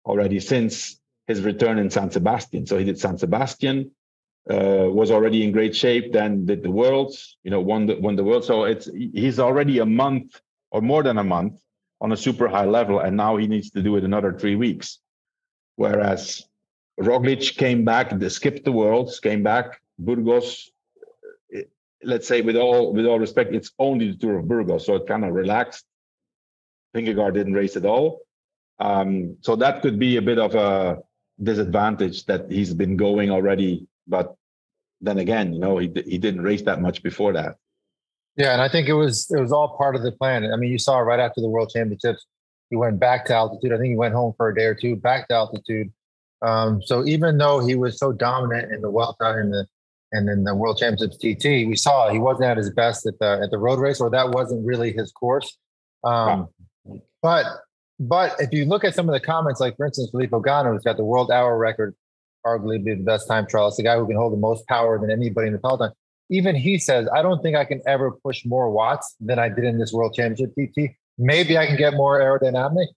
[0.05, 2.65] already since his return in San Sebastian.
[2.65, 3.91] So he did San Sebastian,
[4.49, 6.13] uh, was already in great shape.
[6.13, 8.43] Then did the Worlds, you know, won the won the World.
[8.45, 10.39] So it's he's already a month
[10.71, 11.61] or more than a month
[11.99, 14.99] on a super high level, and now he needs to do it another three weeks.
[15.75, 16.47] Whereas
[16.99, 19.81] Roglic came back, skipped the Worlds, came back.
[19.99, 20.71] Burgos,
[22.03, 25.07] let's say with all with all respect, it's only the Tour of Burgos, so it
[25.07, 25.85] kind of relaxed.
[26.95, 28.21] Vingegaard didn't race at all,
[28.79, 30.99] um, so that could be a bit of a
[31.41, 33.87] disadvantage that he's been going already.
[34.07, 34.35] But
[35.01, 37.55] then again, you know, he he didn't race that much before that.
[38.35, 40.51] Yeah, and I think it was it was all part of the plan.
[40.51, 42.25] I mean, you saw right after the World Championships,
[42.69, 43.73] he went back to altitude.
[43.73, 45.91] I think he went home for a day or two, back to altitude.
[46.41, 49.65] Um, so even though he was so dominant in the Vuelta and the
[50.11, 53.39] and then the World Championships TT, we saw he wasn't at his best at the
[53.43, 55.57] at the road race, or that wasn't really his course.
[56.03, 56.47] Um,
[56.85, 57.01] wow.
[57.21, 57.45] But
[57.99, 60.83] but if you look at some of the comments, like for instance, Filippo Ganna, who's
[60.83, 61.95] got the world hour record,
[62.47, 64.99] arguably be the best time trial, it's the guy who can hold the most power
[64.99, 65.91] than anybody in the peloton.
[66.29, 69.63] Even he says, I don't think I can ever push more watts than I did
[69.63, 70.95] in this World Championship TT.
[71.17, 72.87] Maybe I can get more aerodynamic,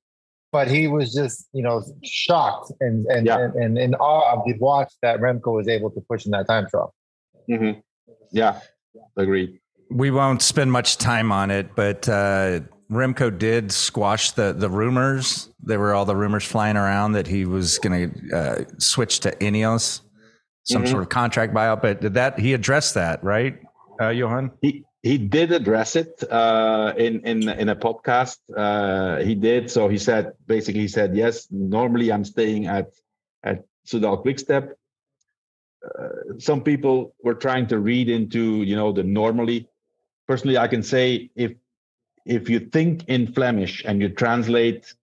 [0.53, 3.39] but he was just, you know, shocked and and, yeah.
[3.39, 6.49] and, and in awe of the watts that Remco was able to push in that
[6.49, 6.93] time trial.
[7.49, 7.81] Mm-hmm.
[8.33, 8.61] Yeah,
[9.17, 9.61] agreed.
[9.91, 15.49] We won't spend much time on it, but uh, Remco did squash the the rumors.
[15.63, 19.31] There were all the rumors flying around that he was going to uh, switch to
[19.37, 20.01] Ineos,
[20.65, 20.91] some mm-hmm.
[20.91, 21.83] sort of contract buyout.
[21.83, 23.61] But did that he addressed that, right,
[24.01, 24.51] uh, Johan?
[24.61, 28.39] He he did address it uh, in in in a podcast.
[28.55, 29.71] Uh, he did.
[29.71, 31.47] So he said basically he said yes.
[31.51, 32.91] Normally I'm staying at
[33.45, 34.77] at Soudal Quickstep.
[35.85, 39.69] Uh, some people were trying to read into you know the normally.
[40.27, 41.53] Personally, I can say if
[42.27, 44.95] if you think in Flemish and you translate,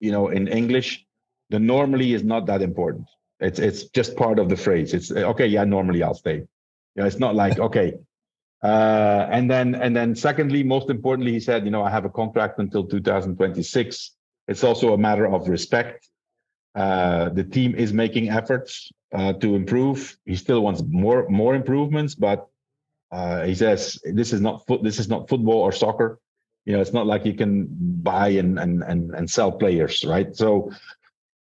[0.00, 1.04] you know, in English,
[1.50, 3.08] the normally is not that important.
[3.40, 4.94] It's it's just part of the phrase.
[4.94, 5.46] It's okay.
[5.46, 6.36] Yeah, normally I'll stay.
[6.36, 7.94] You know, it's not like okay.
[8.62, 12.10] Uh, and then and then secondly, most importantly, he said, you know, I have a
[12.10, 14.12] contract until 2026.
[14.48, 16.08] It's also a matter of respect.
[16.74, 20.16] Uh, the team is making efforts uh, to improve.
[20.24, 22.48] He still wants more more improvements, but
[23.12, 24.82] uh, he says this is not foot.
[24.82, 26.18] This is not football or soccer.
[26.64, 30.34] You know, it's not like you can buy and and and, and sell players, right?
[30.34, 30.70] So.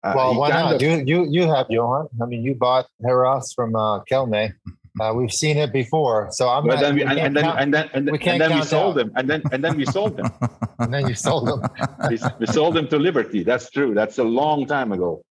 [0.05, 0.75] Uh, well, why not?
[0.75, 2.09] Of, you you you have Johan.
[2.21, 4.53] I mean, you bought Heras from uh, Kelme.
[5.01, 6.67] Uh, we've seen it before, so I'm.
[6.67, 8.63] But not, then we, and, and, then, and then and then we, and then we
[8.63, 9.05] sold out.
[9.05, 10.31] them, and then and then we sold them,
[10.81, 11.63] and then you sold them.
[12.11, 13.45] we, we sold them to Liberty.
[13.45, 13.95] That's true.
[13.95, 15.25] That's a long time ago.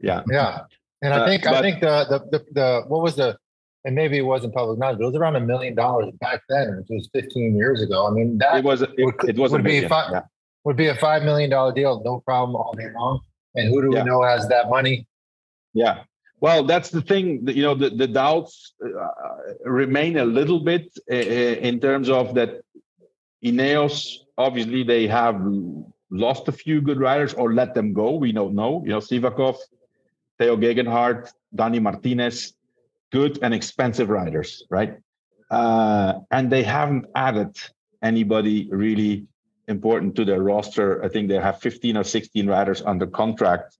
[0.00, 0.22] Yeah.
[0.30, 0.60] Yeah,
[1.02, 3.36] and I uh, think uh, I think the, the the the what was the
[3.84, 6.76] and maybe it wasn't public knowledge, but it was around a million dollars back then,
[6.78, 8.06] which was 15 years ago.
[8.06, 10.22] I mean, that it was it, would, it was would be five, yeah.
[10.64, 13.20] would be a five million dollar deal, no problem all day long.
[13.54, 14.02] And who do yeah.
[14.02, 15.06] we know has that money?
[15.72, 16.02] Yeah.
[16.40, 17.44] Well, that's the thing.
[17.44, 19.08] That, you know, the, the doubts uh,
[19.64, 22.62] remain a little bit uh, in terms of that.
[23.42, 25.40] Ineos, obviously, they have
[26.10, 28.16] lost a few good riders or let them go.
[28.16, 28.82] We don't know.
[28.84, 29.56] You know, Sivakov,
[30.38, 32.52] Tao Geoghegan Danny Martinez
[33.10, 34.98] good and expensive riders, right?
[35.50, 37.56] Uh, and they haven't added
[38.02, 39.26] anybody really
[39.68, 41.02] important to their roster.
[41.04, 43.76] I think they have 15 or 16 riders under contract.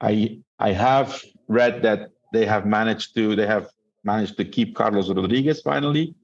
[0.00, 3.68] I I have read that they have managed to they have
[4.02, 6.14] managed to keep Carlos Rodriguez finally.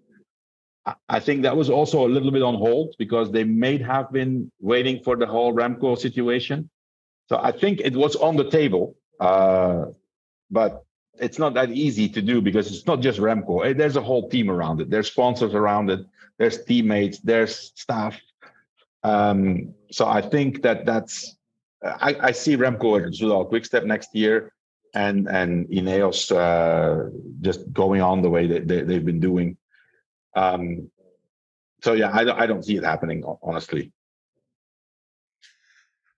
[1.08, 4.50] I think that was also a little bit on hold because they may have been
[4.60, 6.70] waiting for the whole Remco situation.
[7.28, 9.86] So I think it was on the table, uh,
[10.50, 10.84] but
[11.18, 13.66] it's not that easy to do because it's not just Remco.
[13.66, 14.90] Eh, there's a whole team around it.
[14.90, 16.00] There's sponsors around it.
[16.38, 17.18] There's teammates.
[17.18, 18.18] There's staff.
[19.02, 21.36] Um, so I think that that's.
[21.82, 24.52] I, I see Remco at Soudal Quickstep next year,
[24.94, 29.56] and and Ineos uh, just going on the way that they, they've been doing.
[30.34, 30.90] Um,
[31.82, 33.92] so yeah, I, I don't see it happening honestly.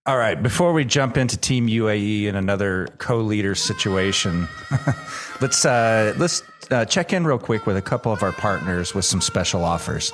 [0.05, 0.43] All right.
[0.43, 4.49] Before we jump into Team UAE and another co-leader situation,
[5.41, 6.43] let's uh, let's
[6.73, 10.13] uh, check in real quick with a couple of our partners with some special offers.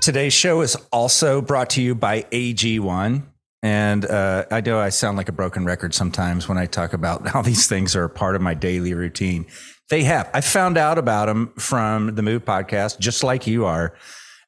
[0.00, 3.24] Today's show is also brought to you by AG1.
[3.60, 7.26] And uh, I know I sound like a broken record sometimes when I talk about
[7.26, 9.46] how these things are a part of my daily routine.
[9.90, 10.30] They have.
[10.32, 13.94] I found out about them from the Move podcast, just like you are.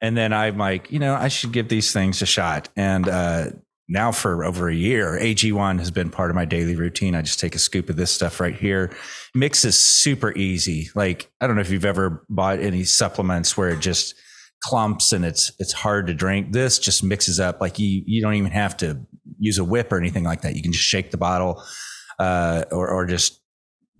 [0.01, 2.69] And then I'm like, you know, I should give these things a shot.
[2.77, 3.47] And uh,
[3.91, 5.19] now for over a year.
[5.21, 7.15] AG1 has been part of my daily routine.
[7.15, 8.93] I just take a scoop of this stuff right here.
[9.35, 10.89] Mix is super easy.
[10.95, 14.15] Like, I don't know if you've ever bought any supplements where it just
[14.63, 16.53] clumps and it's it's hard to drink.
[16.53, 19.01] This just mixes up like you you don't even have to
[19.39, 20.55] use a whip or anything like that.
[20.55, 21.63] You can just shake the bottle
[22.19, 23.40] uh, or or just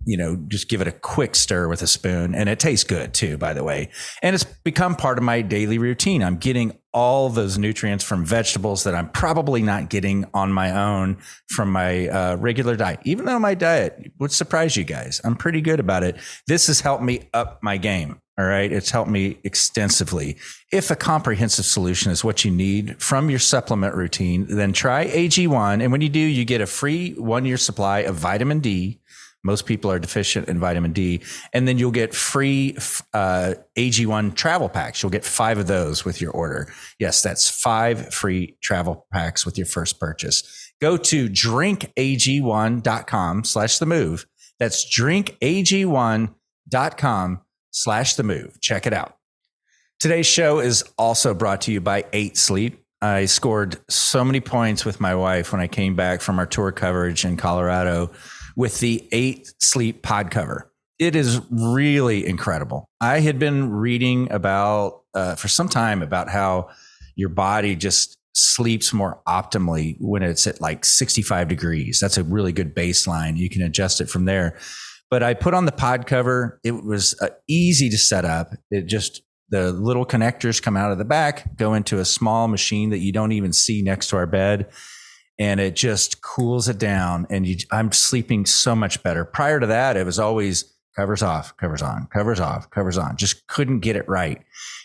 [0.05, 3.13] you know just give it a quick stir with a spoon and it tastes good
[3.13, 3.89] too by the way
[4.21, 8.83] and it's become part of my daily routine i'm getting all those nutrients from vegetables
[8.83, 11.17] that i'm probably not getting on my own
[11.49, 15.61] from my uh, regular diet even though my diet would surprise you guys i'm pretty
[15.61, 18.71] good about it this has helped me up my game all right.
[18.71, 20.37] It's helped me extensively.
[20.71, 25.83] If a comprehensive solution is what you need from your supplement routine, then try AG1.
[25.83, 29.00] And when you do, you get a free one year supply of vitamin D.
[29.43, 31.23] Most people are deficient in vitamin D.
[31.53, 32.77] And then you'll get free
[33.13, 35.01] uh, AG1 travel packs.
[35.01, 36.71] You'll get five of those with your order.
[36.99, 40.71] Yes, that's five free travel packs with your first purchase.
[40.79, 44.25] Go to drinkag1.com slash the move.
[44.59, 48.61] That's drinkag1.com slash the move.
[48.61, 49.17] Check it out.
[49.99, 52.83] Today's show is also brought to you by Eight Sleep.
[53.01, 56.71] I scored so many points with my wife when I came back from our tour
[56.71, 58.11] coverage in Colorado
[58.55, 60.71] with the Eight Sleep pod cover.
[60.99, 62.87] It is really incredible.
[62.99, 66.69] I had been reading about uh, for some time about how
[67.15, 71.99] your body just sleeps more optimally when it's at like 65 degrees.
[71.99, 73.37] That's a really good baseline.
[73.37, 74.57] You can adjust it from there.
[75.09, 76.59] But I put on the pod cover.
[76.63, 78.53] It was uh, easy to set up.
[78.69, 82.89] It just the little connectors come out of the back, go into a small machine
[82.91, 84.71] that you don't even see next to our bed,
[85.39, 87.27] and it just cools it down.
[87.29, 89.25] And you, I'm sleeping so much better.
[89.25, 93.17] Prior to that, it was always covers off, covers on, covers off, covers on.
[93.17, 94.41] Just couldn't get it right.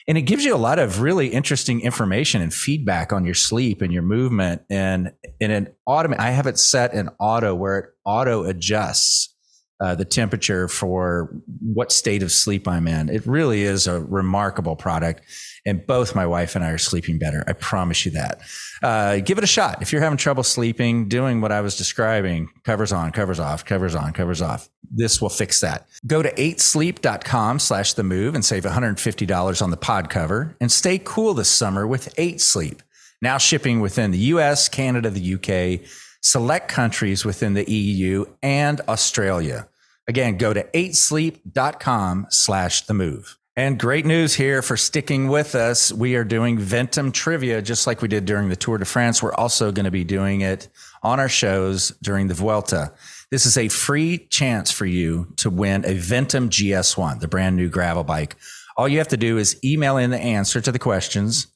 [0.09, 3.83] And it gives you a lot of really interesting information and feedback on your sleep
[3.83, 4.63] and your movement.
[4.71, 9.35] And in an auto, I have it set in auto where it auto adjusts
[9.81, 13.09] uh, the temperature for what state of sleep I'm in.
[13.09, 15.23] It really is a remarkable product.
[15.67, 17.45] And both my wife and I are sleeping better.
[17.47, 18.41] I promise you that.
[18.83, 19.83] Uh, give it a shot.
[19.83, 23.95] If you're having trouble sleeping, doing what I was describing, covers on, covers off, covers
[23.95, 24.69] on, covers off.
[24.91, 25.89] This will fix that.
[26.07, 31.01] Go to 8sleep.com slash the move and save $150 on the pod cover and stay
[31.03, 32.83] cool this summer with 8 Sleep.
[33.21, 35.87] Now shipping within the US, Canada, the UK,
[36.21, 39.69] select countries within the EU and Australia.
[40.09, 43.37] Again, go to 8sleep.com slash the move.
[43.59, 45.91] And great news here for sticking with us.
[45.91, 49.23] We are doing Ventum trivia just like we did during the Tour de France.
[49.23, 50.69] We're also going to be doing it
[51.03, 52.93] on our shows during the Vuelta.
[53.31, 57.71] This is a free chance for you to win a Ventum GS1, the brand new
[57.71, 58.37] gravel bike.
[58.77, 61.47] All you have to do is email in the answer to the questions,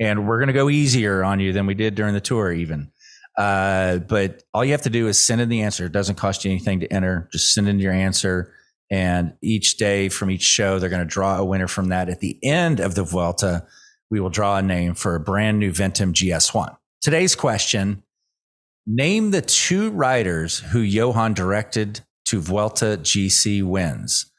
[0.00, 2.90] and we're going to go easier on you than we did during the tour, even.
[3.40, 5.86] Uh, but all you have to do is send in the answer.
[5.86, 7.26] It doesn't cost you anything to enter.
[7.32, 8.52] Just send in your answer.
[8.90, 12.10] And each day from each show, they're going to draw a winner from that.
[12.10, 13.66] At the end of the Vuelta,
[14.10, 16.76] we will draw a name for a brand new Ventum GS1.
[17.00, 18.02] Today's question
[18.86, 24.30] Name the two riders who Johan directed to Vuelta GC wins.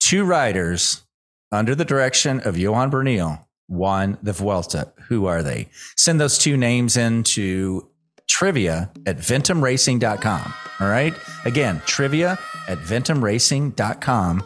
[0.00, 1.02] Two riders
[1.50, 4.92] under the direction of Johan Bruyneel won the Vuelta.
[5.08, 5.70] Who are they?
[5.96, 7.88] Send those two names in to
[8.28, 10.54] trivia at ventumracing.com.
[10.80, 11.14] All right.
[11.44, 14.44] Again, trivia at ventumracing.com.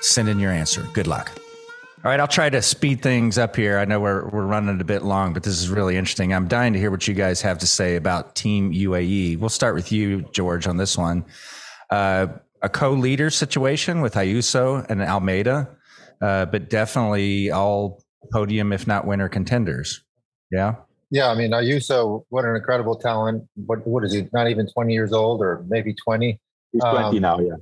[0.00, 0.86] Send in your answer.
[0.92, 1.32] Good luck.
[2.04, 3.78] All right, I'll try to speed things up here.
[3.78, 6.32] I know we're, we're running a bit long, but this is really interesting.
[6.32, 9.40] I'm dying to hear what you guys have to say about Team UAE.
[9.40, 11.24] We'll start with you, George, on this one.
[11.90, 12.28] Uh,
[12.62, 15.68] a co leader situation with Ayuso and Almeida,
[16.20, 20.04] uh, but definitely all podium, if not winner contenders.
[20.52, 20.76] Yeah.
[21.10, 23.44] Yeah, I mean, Ayuso, what an incredible talent.
[23.54, 24.28] What what is he?
[24.32, 26.40] Not even 20 years old, or maybe 20.
[26.72, 27.54] He's 20 um, now, yeah.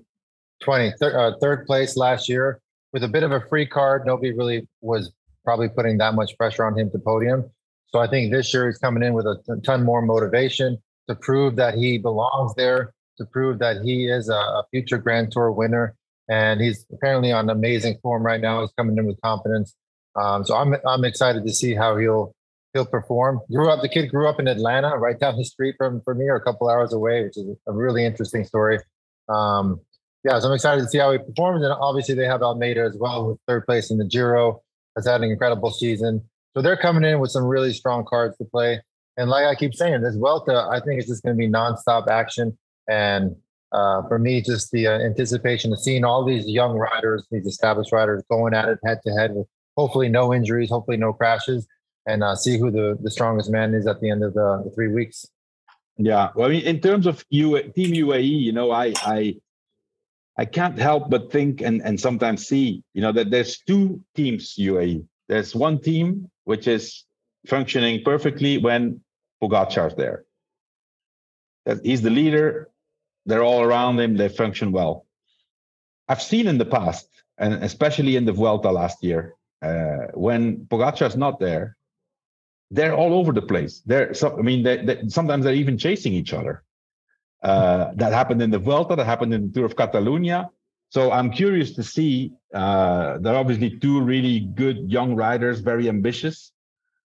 [0.62, 2.60] 20, thir- uh, third place last year
[2.92, 4.06] with a bit of a free card.
[4.06, 5.12] Nobody really was
[5.44, 7.50] probably putting that much pressure on him to podium.
[7.88, 10.78] So I think this year he's coming in with a ton more motivation
[11.08, 15.30] to prove that he belongs there, to prove that he is a, a future Grand
[15.30, 15.94] Tour winner.
[16.28, 18.62] And he's apparently on amazing form right now.
[18.62, 19.74] He's coming in with confidence.
[20.16, 22.34] Um, so I'm I'm excited to see how he'll
[22.74, 23.40] he'll perform.
[23.50, 26.26] Grew up, the kid grew up in Atlanta, right down the street from from me,
[26.26, 28.78] or a couple hours away, which is a really interesting story.
[29.28, 29.80] Um,
[30.24, 31.62] yeah, so I'm excited to see how he performs.
[31.62, 34.62] And obviously, they have Almeida as well, with third place in the Giro,
[34.96, 36.22] has had an incredible season.
[36.54, 38.80] So they're coming in with some really strong cards to play.
[39.16, 42.08] And like I keep saying, this Vuelta, I think it's just going to be nonstop
[42.08, 42.56] action.
[42.88, 43.36] And
[43.72, 47.92] uh, for me, just the uh, anticipation of seeing all these young riders, these established
[47.92, 49.46] riders, going at it head to head with
[49.76, 51.66] hopefully no injuries, hopefully no crashes,
[52.06, 54.70] and uh, see who the, the strongest man is at the end of the, the
[54.70, 55.26] three weeks.
[55.96, 59.36] Yeah, well, I mean, in terms of U- Team UAE, you know, I I
[60.36, 64.56] I can't help but think and and sometimes see, you know, that there's two teams
[64.58, 65.06] UAE.
[65.28, 67.04] There's one team which is
[67.46, 69.00] functioning perfectly when
[69.40, 70.24] Pogacar's there.
[71.82, 72.70] He's the leader.
[73.26, 74.16] They're all around him.
[74.16, 75.06] They function well.
[76.08, 81.16] I've seen in the past, and especially in the Vuelta last year, uh, when Pogacar's
[81.16, 81.76] not there,
[82.70, 83.82] they're all over the place.
[83.86, 86.62] They're, so, I mean, they, they, sometimes they're even chasing each other.
[87.42, 88.96] Uh, that happened in the Vuelta.
[88.96, 90.50] That happened in the Tour of Catalonia.
[90.88, 92.32] So I'm curious to see.
[92.54, 96.52] Uh, there are obviously two really good young riders, very ambitious.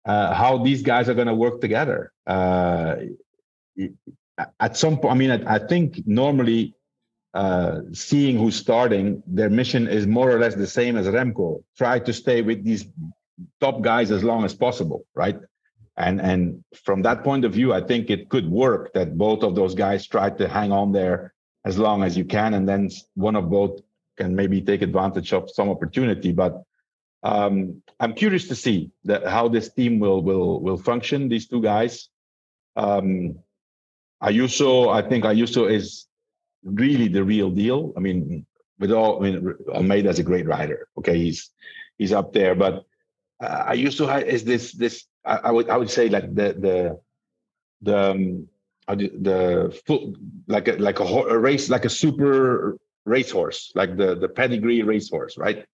[0.05, 2.11] Uh, how these guys are going to work together.
[2.25, 2.95] Uh,
[4.59, 6.75] at some point, I mean, I, I think normally
[7.33, 11.63] uh, seeing who's starting, their mission is more or less the same as Remco.
[11.77, 12.85] Try to stay with these
[13.59, 15.37] top guys as long as possible, right?
[15.97, 19.55] And and from that point of view, I think it could work that both of
[19.55, 21.33] those guys try to hang on there
[21.65, 23.81] as long as you can, and then one of both
[24.17, 26.31] can maybe take advantage of some opportunity.
[26.31, 26.63] But
[27.23, 31.29] um, I'm curious to see that how this team will will will function.
[31.29, 32.09] These two guys.
[32.75, 33.39] Um,
[34.23, 36.05] Ayuso, I think Ayuso is
[36.63, 37.91] really the real deal.
[37.97, 38.45] I mean,
[38.79, 40.87] with all, I mean, Almeida's a great rider.
[40.97, 41.49] Okay, he's
[41.97, 42.85] he's up there, but
[43.41, 43.75] uh,
[44.07, 46.99] have is this this I, I, would I would say like the the
[47.81, 48.47] the um,
[48.87, 50.15] the full
[50.47, 55.37] like a like a, a race like a super racehorse like the the pedigree racehorse
[55.37, 55.65] right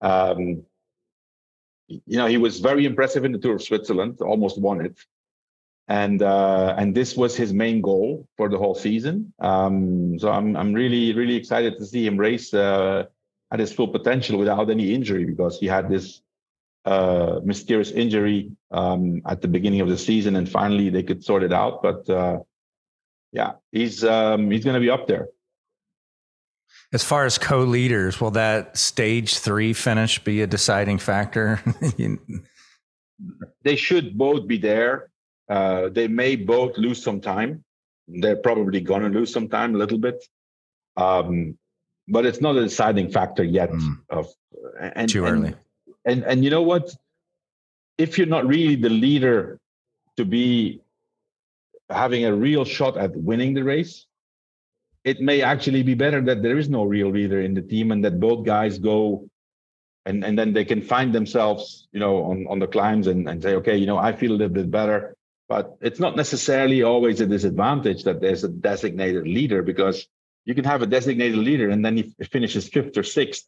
[0.00, 0.62] um
[1.88, 4.96] you know he was very impressive in the tour of switzerland almost won it
[5.88, 9.32] and uh, and this was his main goal for the whole season.
[9.40, 13.06] Um, so I'm I'm really really excited to see him race uh,
[13.50, 16.21] at his full potential without any injury because he had this
[16.84, 21.42] uh, mysterious injury um, at the beginning of the season, and finally they could sort
[21.42, 21.82] it out.
[21.82, 22.38] But uh,
[23.32, 25.28] yeah, he's um, he's going to be up there.
[26.92, 31.60] As far as co-leaders, will that stage three finish be a deciding factor?
[33.62, 35.10] they should both be there.
[35.48, 37.64] Uh, they may both lose some time.
[38.08, 40.22] They're probably going to lose some time a little bit.
[40.96, 41.56] Um,
[42.08, 43.70] but it's not a deciding factor yet.
[43.70, 43.98] Mm.
[44.10, 44.28] Of
[44.78, 45.48] and, too early.
[45.48, 45.56] And,
[46.04, 46.94] and and you know what?
[47.98, 49.58] If you're not really the leader
[50.16, 50.80] to be
[51.90, 54.06] having a real shot at winning the race,
[55.04, 58.04] it may actually be better that there is no real leader in the team and
[58.04, 59.28] that both guys go
[60.06, 63.42] and and then they can find themselves, you know, on on the climbs and and
[63.42, 65.14] say, okay, you know, I feel a little bit better.
[65.48, 70.06] But it's not necessarily always a disadvantage that there's a designated leader because
[70.44, 73.46] you can have a designated leader and then he finishes fifth or sixth.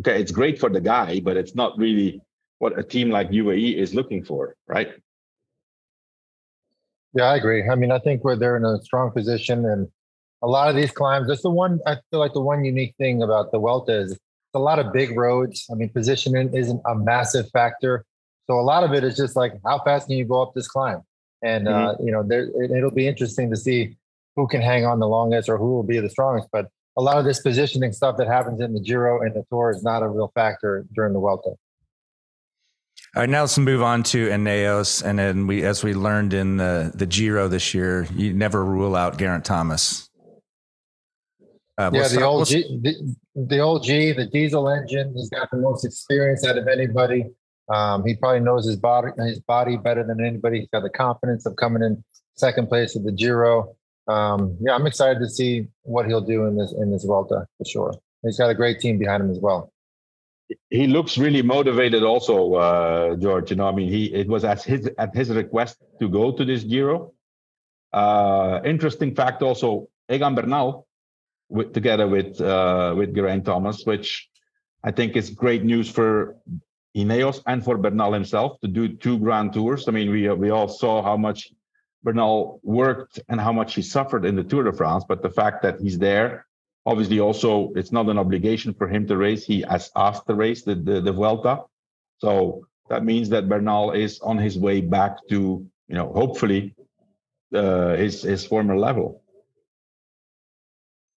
[0.00, 2.20] Okay, it's great for the guy, but it's not really
[2.58, 4.88] what a team like UAE is looking for, right?
[7.14, 7.68] Yeah, I agree.
[7.68, 9.88] I mean, I think we're they're in a strong position, and
[10.42, 11.28] a lot of these climbs.
[11.28, 14.20] That's the one I feel like the one unique thing about the Vuelta is it's
[14.54, 15.66] a lot of big roads.
[15.70, 18.04] I mean, positioning isn't a massive factor,
[18.46, 20.68] so a lot of it is just like how fast can you go up this
[20.68, 21.02] climb?
[21.42, 21.88] and mm-hmm.
[21.88, 23.96] uh, you know there it, will be interesting to see
[24.36, 27.18] who can hang on the longest or who will be the strongest but a lot
[27.18, 30.08] of this positioning stuff that happens in the giro and the tour is not a
[30.08, 31.50] real factor during the Vuelta.
[33.16, 36.58] All right, now let's move on to Ineos, and then we, as we learned in
[36.58, 40.08] the the Giro this year, you never rule out Geraint Thomas.
[41.76, 45.12] Uh, yeah, we'll the old G, the, the old G, the diesel engine.
[45.16, 47.24] He's got the most experience out of anybody.
[47.68, 50.60] Um, he probably knows his body his body better than anybody.
[50.60, 52.04] He's got the confidence of coming in
[52.36, 53.74] second place at the Giro.
[54.10, 55.52] Um, yeah, I'm excited to see
[55.82, 57.92] what he'll do in this in this Vuelta for sure.
[58.22, 59.72] He's got a great team behind him as well.
[60.68, 63.50] He looks really motivated, also, uh, George.
[63.50, 66.44] You know, I mean, he it was at his at his request to go to
[66.44, 67.12] this Giro.
[67.92, 70.86] Uh, interesting fact, also, Egan Bernal,
[71.48, 74.28] with, together with uh, with Geraint Thomas, which
[74.82, 76.36] I think is great news for
[76.96, 79.86] Ineos and for Bernal himself to do two grand tours.
[79.86, 81.52] I mean, we we all saw how much
[82.02, 85.62] Bernal worked and how much he suffered in the Tour de France, but the fact
[85.62, 86.46] that he's there,
[86.86, 89.44] obviously, also it's not an obligation for him to race.
[89.44, 91.64] He has asked to race the the, the Vuelta,
[92.18, 96.74] so that means that Bernal is on his way back to you know hopefully
[97.54, 99.22] uh, his his former level.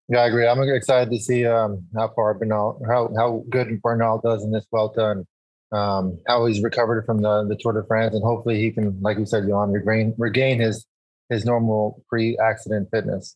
[0.10, 0.48] Yeah, I agree.
[0.48, 4.66] I'm excited to see um, how far Bernal, how how good Bernal does in this
[4.70, 5.26] Vuelta, and
[5.74, 9.18] um, how he's recovered from the, the Tour de France, and hopefully he can, like
[9.18, 10.86] you said, Johan, regain regain his
[11.30, 13.36] his normal pre-accident fitness.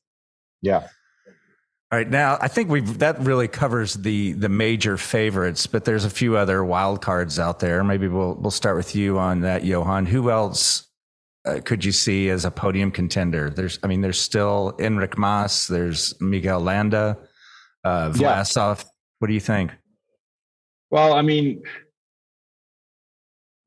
[0.61, 0.87] Yeah.
[1.89, 6.05] All right, now I think we've that really covers the the major favorites, but there's
[6.05, 7.83] a few other wild cards out there.
[7.83, 10.05] Maybe we'll we'll start with you on that, Johan.
[10.05, 10.87] Who else
[11.47, 13.49] uh, could you see as a podium contender?
[13.49, 17.17] There's, I mean, there's still Enric Mas, there's Mikel Landa,
[17.85, 18.79] uh, Vlasov.
[18.79, 18.89] Yeah.
[19.19, 19.71] What do you think?
[20.91, 21.63] Well, I mean,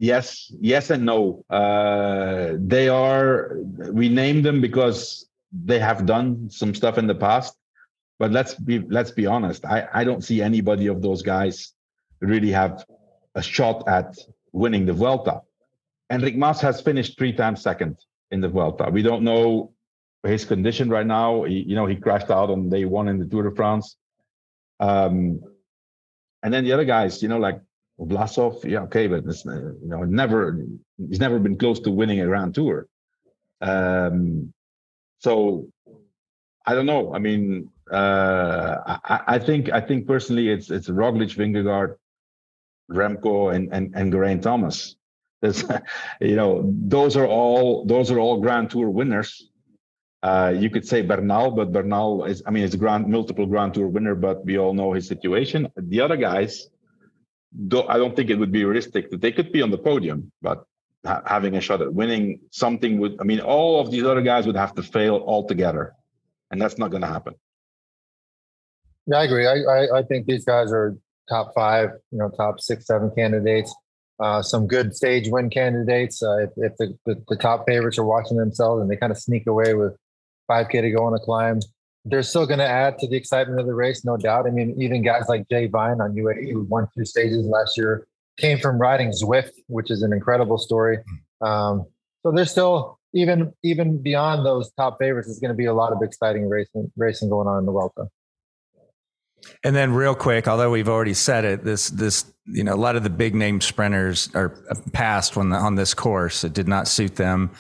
[0.01, 1.45] Yes, yes, and no.
[1.51, 3.59] Uh, they are.
[3.93, 7.55] We named them because they have done some stuff in the past.
[8.19, 9.67] But let's be let's be honest.
[9.67, 11.75] I I don't see anybody of those guys
[12.21, 12.83] really have
[13.35, 14.17] a shot at
[14.53, 15.43] winning the Vuelta.
[16.11, 17.99] Enric Mas has finished three times second
[18.31, 18.89] in the Vuelta.
[18.91, 19.75] We don't know
[20.23, 21.45] his condition right now.
[21.45, 23.97] He, you know, he crashed out on day one in the Tour de France.
[24.81, 25.43] Um,
[26.43, 27.61] and then the other guys, you know, like
[28.01, 30.65] Vlasov, yeah, okay, but it's, you know, never
[31.09, 32.87] he's never been close to winning a Grand Tour.
[33.61, 34.53] Um,
[35.19, 35.69] so
[36.65, 37.15] I don't know.
[37.15, 41.97] I mean, uh, I, I, think I think personally, it's it's Roglic, Vingegaard,
[42.91, 44.97] Remco, and and and Geraint Thomas.
[45.43, 45.65] There's,
[46.21, 49.51] you know, those are all those are all Grand Tour winners.
[50.23, 53.73] Uh, you could say Bernal, but Bernal is, I mean, it's a grand, multiple Grand
[53.73, 55.73] Tour winner, but we all know his situation.
[55.77, 56.69] The other guys,
[57.69, 60.33] do, I don't think it would be realistic that they could be on the podium,
[60.41, 60.65] but
[61.05, 64.47] ha- having a shot at winning something would, I mean, all of these other guys
[64.47, 65.95] would have to fail altogether,
[66.51, 67.35] and that's not going to happen.
[69.07, 69.47] Yeah, I agree.
[69.47, 70.97] I, I, I think these guys are
[71.29, 73.75] top five, you know, top six, seven candidates.
[74.21, 76.23] Uh, some good stage win candidates.
[76.23, 79.17] Uh, if, if the, the, the, top favorites are watching themselves and they kind of
[79.17, 79.97] sneak away with
[80.51, 81.59] 5K to go on a climb.
[82.05, 84.47] They're still going to add to the excitement of the race, no doubt.
[84.47, 88.07] I mean, even guys like Jay Vine on UAE, who won two stages last year,
[88.39, 90.99] came from riding Zwift, which is an incredible story.
[91.43, 91.87] Um,
[92.23, 95.93] so there's still even even beyond those top favorites, there's going to be a lot
[95.93, 98.09] of exciting racing racing going on in the Vuelta.
[99.65, 102.97] And then, real quick, although we've already said it, this this you know a lot
[102.97, 104.51] of the big name sprinters are
[104.93, 106.45] passed when the, on this course.
[106.45, 107.51] It did not suit them.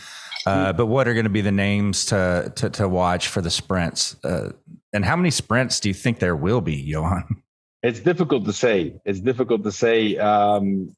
[0.46, 3.50] Uh, but what are going to be the names to, to, to watch for the
[3.50, 4.16] sprints?
[4.24, 4.50] Uh,
[4.92, 7.42] and how many sprints do you think there will be, Johan?
[7.82, 9.00] It's difficult to say.
[9.06, 10.18] It's difficult to say.
[10.18, 10.94] Um,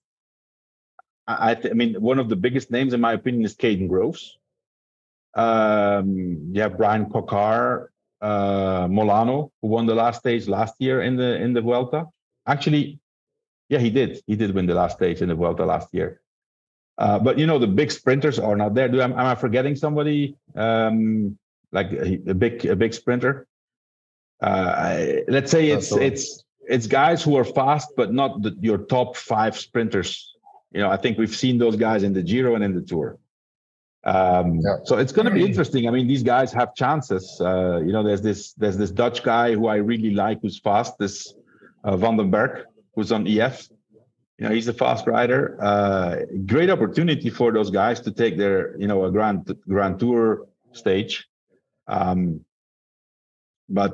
[1.29, 4.37] I, th- I, mean, one of the biggest names, in my opinion, is Kaden Groves.
[5.35, 7.91] Um, you have Bryan Coquard,
[8.21, 12.07] uh, Molano, who won the last stage last year in the in the Vuelta.
[12.47, 12.99] Actually,
[13.69, 14.21] yeah, he did.
[14.27, 16.21] He did win the last stage in the Vuelta last year.
[16.99, 18.89] Uh, but you know, the big sprinters are not there.
[18.89, 21.39] Do am, am I forgetting somebody um,
[21.73, 23.47] like a, a, big a big sprinter?
[24.43, 29.17] Uh, let's say it's it's it's guys who are fast, but not the, your top
[29.17, 30.37] five sprinters.
[30.73, 33.19] You know, I think we've seen those guys in the Giro and in the Tour.
[34.05, 34.79] Um, yeah.
[34.85, 35.87] So it's going to be interesting.
[35.87, 37.41] I mean, these guys have chances.
[37.41, 40.99] Uh, you know, there's this there's this Dutch guy who I really like, who's fast.
[40.99, 41.33] This
[41.85, 42.65] uh, Van den Berg,
[42.95, 43.69] who's on EF
[44.43, 45.57] you know he's a fast rider.
[45.63, 46.17] Uh,
[46.47, 51.29] great opportunity for those guys to take their you know a grand grand tour stage.
[51.87, 52.45] Um,
[53.69, 53.93] but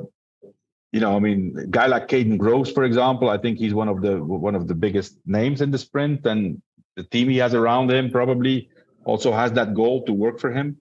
[0.92, 3.88] you know i mean a guy like Kaden Groves for example i think he's one
[3.88, 6.62] of the one of the biggest names in the sprint and
[6.96, 8.70] the team he has around him probably
[9.05, 10.78] also has that goal to work for him.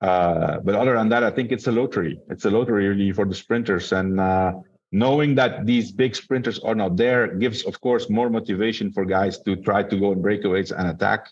[0.00, 2.18] Uh, but other than that i think it's a lottery.
[2.30, 3.92] It's a lottery really for the sprinters.
[3.92, 4.52] And uh,
[4.90, 9.38] knowing that these big sprinters are not there gives of course more motivation for guys
[9.38, 11.28] to try to go in breakaways and attack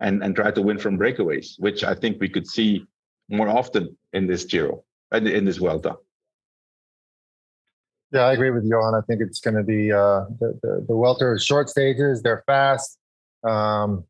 [0.00, 2.86] and and try to win from breakaways which i think we could see
[3.28, 5.96] more often in this giro and in this Vuelta.
[8.12, 8.94] Yeah, I agree with Johan.
[8.94, 12.22] I think it's going to be uh, the, the, the Vuelta short stages.
[12.22, 12.98] They're fast,
[13.42, 14.04] um,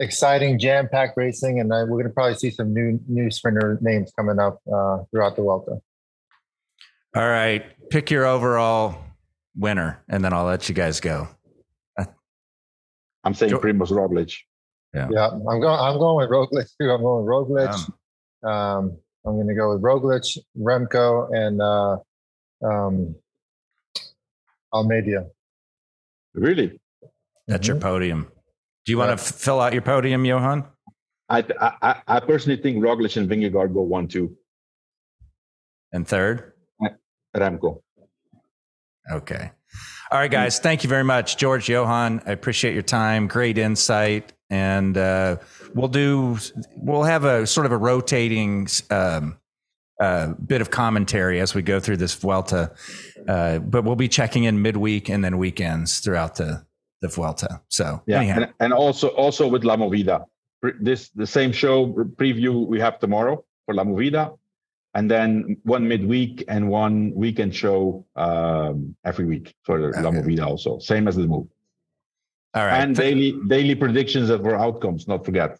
[0.00, 4.12] exciting, jam-packed racing, and uh, we're going to probably see some new new sprinter names
[4.16, 5.80] coming up uh, throughout the Vuelta.
[7.14, 7.64] All right.
[7.90, 8.96] Pick your overall
[9.56, 11.28] winner, and then I'll let you guys go.
[13.24, 14.36] I'm saying jo- Primoz Roglic.
[14.92, 15.08] Yeah.
[15.10, 15.64] yeah, I'm going.
[15.64, 16.90] I'm going with Roglic too.
[16.92, 17.90] I'm going with Roglic.
[18.42, 21.96] Um, um, I'm going to go with Roglic, Remco, and uh,
[22.66, 23.14] um,
[24.72, 25.26] Almeida.
[26.34, 26.78] Really?
[27.46, 27.74] That's mm-hmm.
[27.74, 28.28] your podium.
[28.84, 29.06] Do you yeah.
[29.06, 30.64] want to f- fill out your podium, Johan?
[31.28, 34.36] I, I I personally think Roglic and Vingegaard go one two.
[35.92, 36.52] And third?
[37.34, 37.82] Remco.
[39.10, 39.50] Okay.
[40.10, 40.58] All right, guys.
[40.58, 42.22] Thank you very much, George Johan.
[42.26, 43.26] I appreciate your time.
[43.26, 45.36] Great insight, and uh,
[45.74, 46.38] we'll do.
[46.76, 49.38] We'll have a sort of a rotating um,
[50.00, 52.72] uh, bit of commentary as we go through this Vuelta,
[53.28, 56.64] uh, but we'll be checking in midweek and then weekends throughout the
[57.00, 57.60] the Vuelta.
[57.68, 60.24] So yeah, and, and, also also with La Movida,
[60.80, 64.36] this the same show preview we have tomorrow for La Movida,
[64.94, 70.00] and then one midweek and one weekend show um, every week for okay.
[70.00, 70.78] La Movida also.
[70.78, 71.48] Same as the move.
[72.54, 72.80] All right.
[72.80, 75.58] And daily daily predictions of our outcomes, not forget.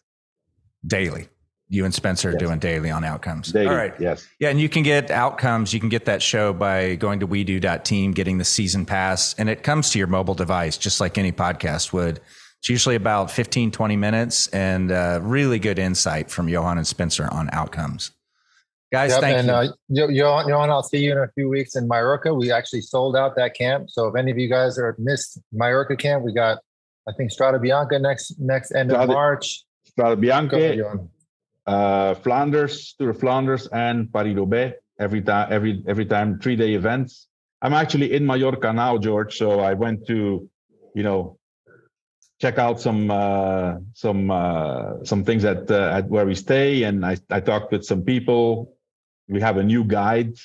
[0.87, 1.27] Daily.
[1.67, 2.35] You and Spencer yes.
[2.35, 3.51] are doing daily on outcomes.
[3.51, 3.93] Daily, All right.
[3.99, 4.27] Yes.
[4.39, 5.73] Yeah, and you can get outcomes.
[5.73, 9.63] You can get that show by going to wedo.team, getting the season pass, and it
[9.63, 12.21] comes to your mobile device just like any podcast would
[12.59, 17.27] It's usually about 15, 20 minutes and uh, really good insight from Johan and Spencer
[17.31, 18.11] on outcomes.
[18.95, 19.47] Guys, yep, thank and,
[19.89, 20.03] you.
[20.03, 22.33] Uh, Johan, Johan, I'll see you in a few weeks in Mallorca.
[22.33, 23.89] We actually sold out that camp.
[23.89, 26.59] So if any of you guys are missed Mallorca camp, we got,
[27.05, 29.65] I think, Strade Bianche next next end Strada, of March.
[29.91, 31.09] Strade Bianche,
[31.67, 36.73] uh, Flanders, Tour of Flanders, and Paris Roubaix every time, every every time, three day
[36.73, 37.27] events.
[37.61, 39.37] I'm actually in Mallorca now, George.
[39.37, 40.49] So I went to,
[40.93, 41.37] you know,
[42.39, 47.05] check out some uh, some uh, some things at uh, at where we stay, and
[47.05, 48.71] I I talked with some people.
[49.27, 50.35] We have a new guide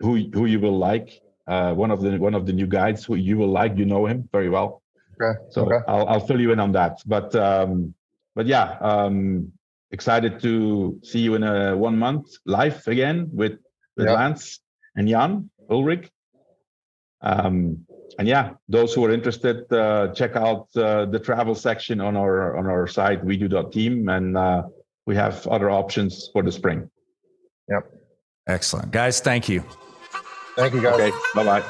[0.00, 1.20] who who you will like.
[1.46, 3.76] Uh, one of the one of the new guides who you will like.
[3.78, 4.82] You know him very well.
[5.20, 5.38] Okay.
[5.50, 5.84] So okay.
[5.88, 7.02] I'll I'll fill you in on that.
[7.06, 7.94] But um,
[8.34, 9.52] but yeah, um,
[9.90, 13.58] excited to see you in a one month live again with,
[13.96, 14.16] with yep.
[14.16, 14.60] Lance
[14.94, 16.08] and Jan Ullrich.
[17.22, 17.86] Um,
[18.18, 22.56] and yeah, those who are interested, uh, check out uh, the travel section on our
[22.56, 24.62] on our site wedo.team, and uh,
[25.06, 26.90] we have other options for the spring.
[27.68, 27.92] Yep.
[28.48, 29.20] Excellent, guys.
[29.20, 29.64] Thank you.
[30.56, 30.94] Thank you, guys.
[30.94, 31.10] Okay.
[31.34, 31.64] Bye bye.